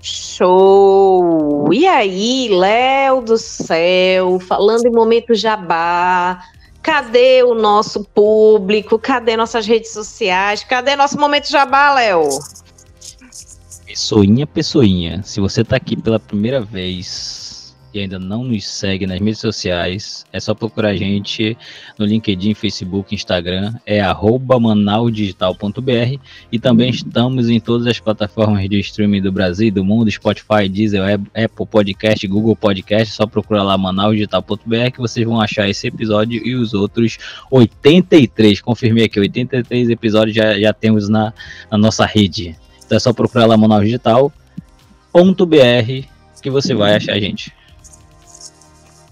Show! 0.02 1.70
E 1.72 1.86
aí, 1.86 2.48
Léo 2.48 3.20
do 3.20 3.36
céu, 3.36 4.40
falando 4.40 4.86
em 4.86 4.92
momento 4.92 5.34
jabá, 5.34 6.42
Cadê 6.82 7.42
o 7.42 7.54
nosso 7.54 8.04
público? 8.04 8.98
Cadê 8.98 9.36
nossas 9.36 9.66
redes 9.66 9.92
sociais? 9.92 10.64
Cadê 10.64 10.96
nosso 10.96 11.18
momento 11.18 11.48
jabá, 11.48 11.94
Léo? 11.94 12.28
Pessoinha, 13.86 14.46
pessoinha, 14.46 15.22
se 15.22 15.40
você 15.40 15.64
tá 15.64 15.76
aqui 15.76 15.96
pela 15.96 16.20
primeira 16.20 16.60
vez, 16.60 17.49
e 17.92 18.00
ainda 18.00 18.18
não 18.18 18.44
nos 18.44 18.66
segue 18.66 19.06
nas 19.06 19.18
mídias 19.18 19.38
sociais, 19.38 20.24
é 20.32 20.40
só 20.40 20.54
procurar 20.54 20.90
a 20.90 20.96
gente 20.96 21.56
no 21.98 22.04
LinkedIn, 22.04 22.54
Facebook, 22.54 23.14
Instagram, 23.14 23.74
é 23.84 24.00
manausdigital.br 24.60 26.18
e 26.50 26.58
também 26.58 26.90
estamos 26.90 27.48
em 27.48 27.58
todas 27.58 27.86
as 27.86 27.98
plataformas 27.98 28.68
de 28.68 28.78
streaming 28.80 29.22
do 29.22 29.32
Brasil 29.32 29.68
e 29.68 29.70
do 29.70 29.84
mundo, 29.84 30.10
Spotify, 30.10 30.68
Deezer, 30.68 31.02
Apple 31.34 31.66
Podcast, 31.66 32.26
Google 32.26 32.56
Podcast, 32.56 33.14
só 33.14 33.26
procurar 33.26 33.62
lá 33.62 33.76
manausdigital.br 33.76 34.90
que 34.92 35.00
vocês 35.00 35.26
vão 35.26 35.40
achar 35.40 35.68
esse 35.68 35.86
episódio 35.86 36.46
e 36.46 36.54
os 36.54 36.74
outros 36.74 37.18
83, 37.50 38.60
confirmei 38.60 39.04
aqui, 39.04 39.18
83 39.18 39.90
episódios 39.90 40.36
já, 40.36 40.58
já 40.58 40.72
temos 40.72 41.08
na, 41.08 41.32
na 41.70 41.78
nossa 41.78 42.06
rede. 42.06 42.56
Então 42.84 42.96
é 42.96 43.00
só 43.00 43.12
procurar 43.12 43.46
lá 43.46 43.56
manausdigital.br 43.56 44.30
que 46.40 46.50
você 46.50 46.74
vai 46.74 46.94
achar 46.94 47.12
a 47.12 47.20
gente. 47.20 47.52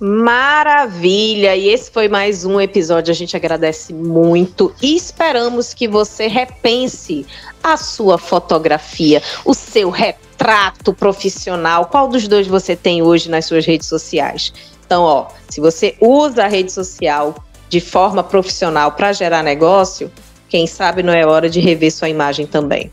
Maravilha! 0.00 1.56
E 1.56 1.68
esse 1.68 1.90
foi 1.90 2.08
mais 2.08 2.44
um 2.44 2.60
episódio. 2.60 3.10
A 3.10 3.14
gente 3.14 3.36
agradece 3.36 3.92
muito 3.92 4.72
e 4.80 4.94
esperamos 4.94 5.74
que 5.74 5.88
você 5.88 6.28
repense 6.28 7.26
a 7.62 7.76
sua 7.76 8.16
fotografia, 8.16 9.20
o 9.44 9.52
seu 9.54 9.90
retrato 9.90 10.94
profissional. 10.94 11.86
Qual 11.86 12.06
dos 12.06 12.28
dois 12.28 12.46
você 12.46 12.76
tem 12.76 13.02
hoje 13.02 13.28
nas 13.28 13.46
suas 13.46 13.66
redes 13.66 13.88
sociais? 13.88 14.52
Então, 14.86 15.02
ó, 15.02 15.26
se 15.48 15.60
você 15.60 15.96
usa 16.00 16.44
a 16.44 16.48
rede 16.48 16.70
social 16.70 17.34
de 17.68 17.80
forma 17.80 18.22
profissional 18.22 18.92
para 18.92 19.12
gerar 19.12 19.42
negócio, 19.42 20.12
quem 20.48 20.68
sabe 20.68 21.02
não 21.02 21.12
é 21.12 21.26
hora 21.26 21.50
de 21.50 21.58
rever 21.58 21.92
sua 21.92 22.08
imagem 22.08 22.46
também. 22.46 22.92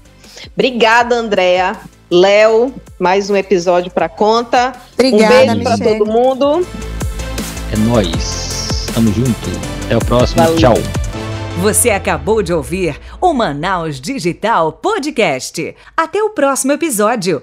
Obrigada, 0.53 1.15
Andréa. 1.15 1.79
Léo, 2.09 2.73
mais 2.99 3.29
um 3.29 3.35
episódio 3.35 3.91
para 3.91 4.09
conta. 4.09 4.73
Obrigada, 4.93 5.53
um 5.53 5.55
beijo 5.55 5.63
para 5.63 5.77
todo 5.77 6.05
mundo. 6.05 6.65
É 7.71 7.77
nós. 7.77 8.87
Tamo 8.93 9.11
junto. 9.11 9.49
Até 9.85 9.97
o 9.97 9.99
próximo. 9.99 10.41
Valeu. 10.41 10.57
Tchau. 10.57 10.73
Você 11.61 11.89
acabou 11.89 12.43
de 12.43 12.53
ouvir 12.53 12.99
o 13.19 13.33
Manaus 13.33 13.99
Digital 13.99 14.73
Podcast. 14.73 15.75
Até 15.95 16.21
o 16.21 16.29
próximo 16.31 16.73
episódio. 16.73 17.41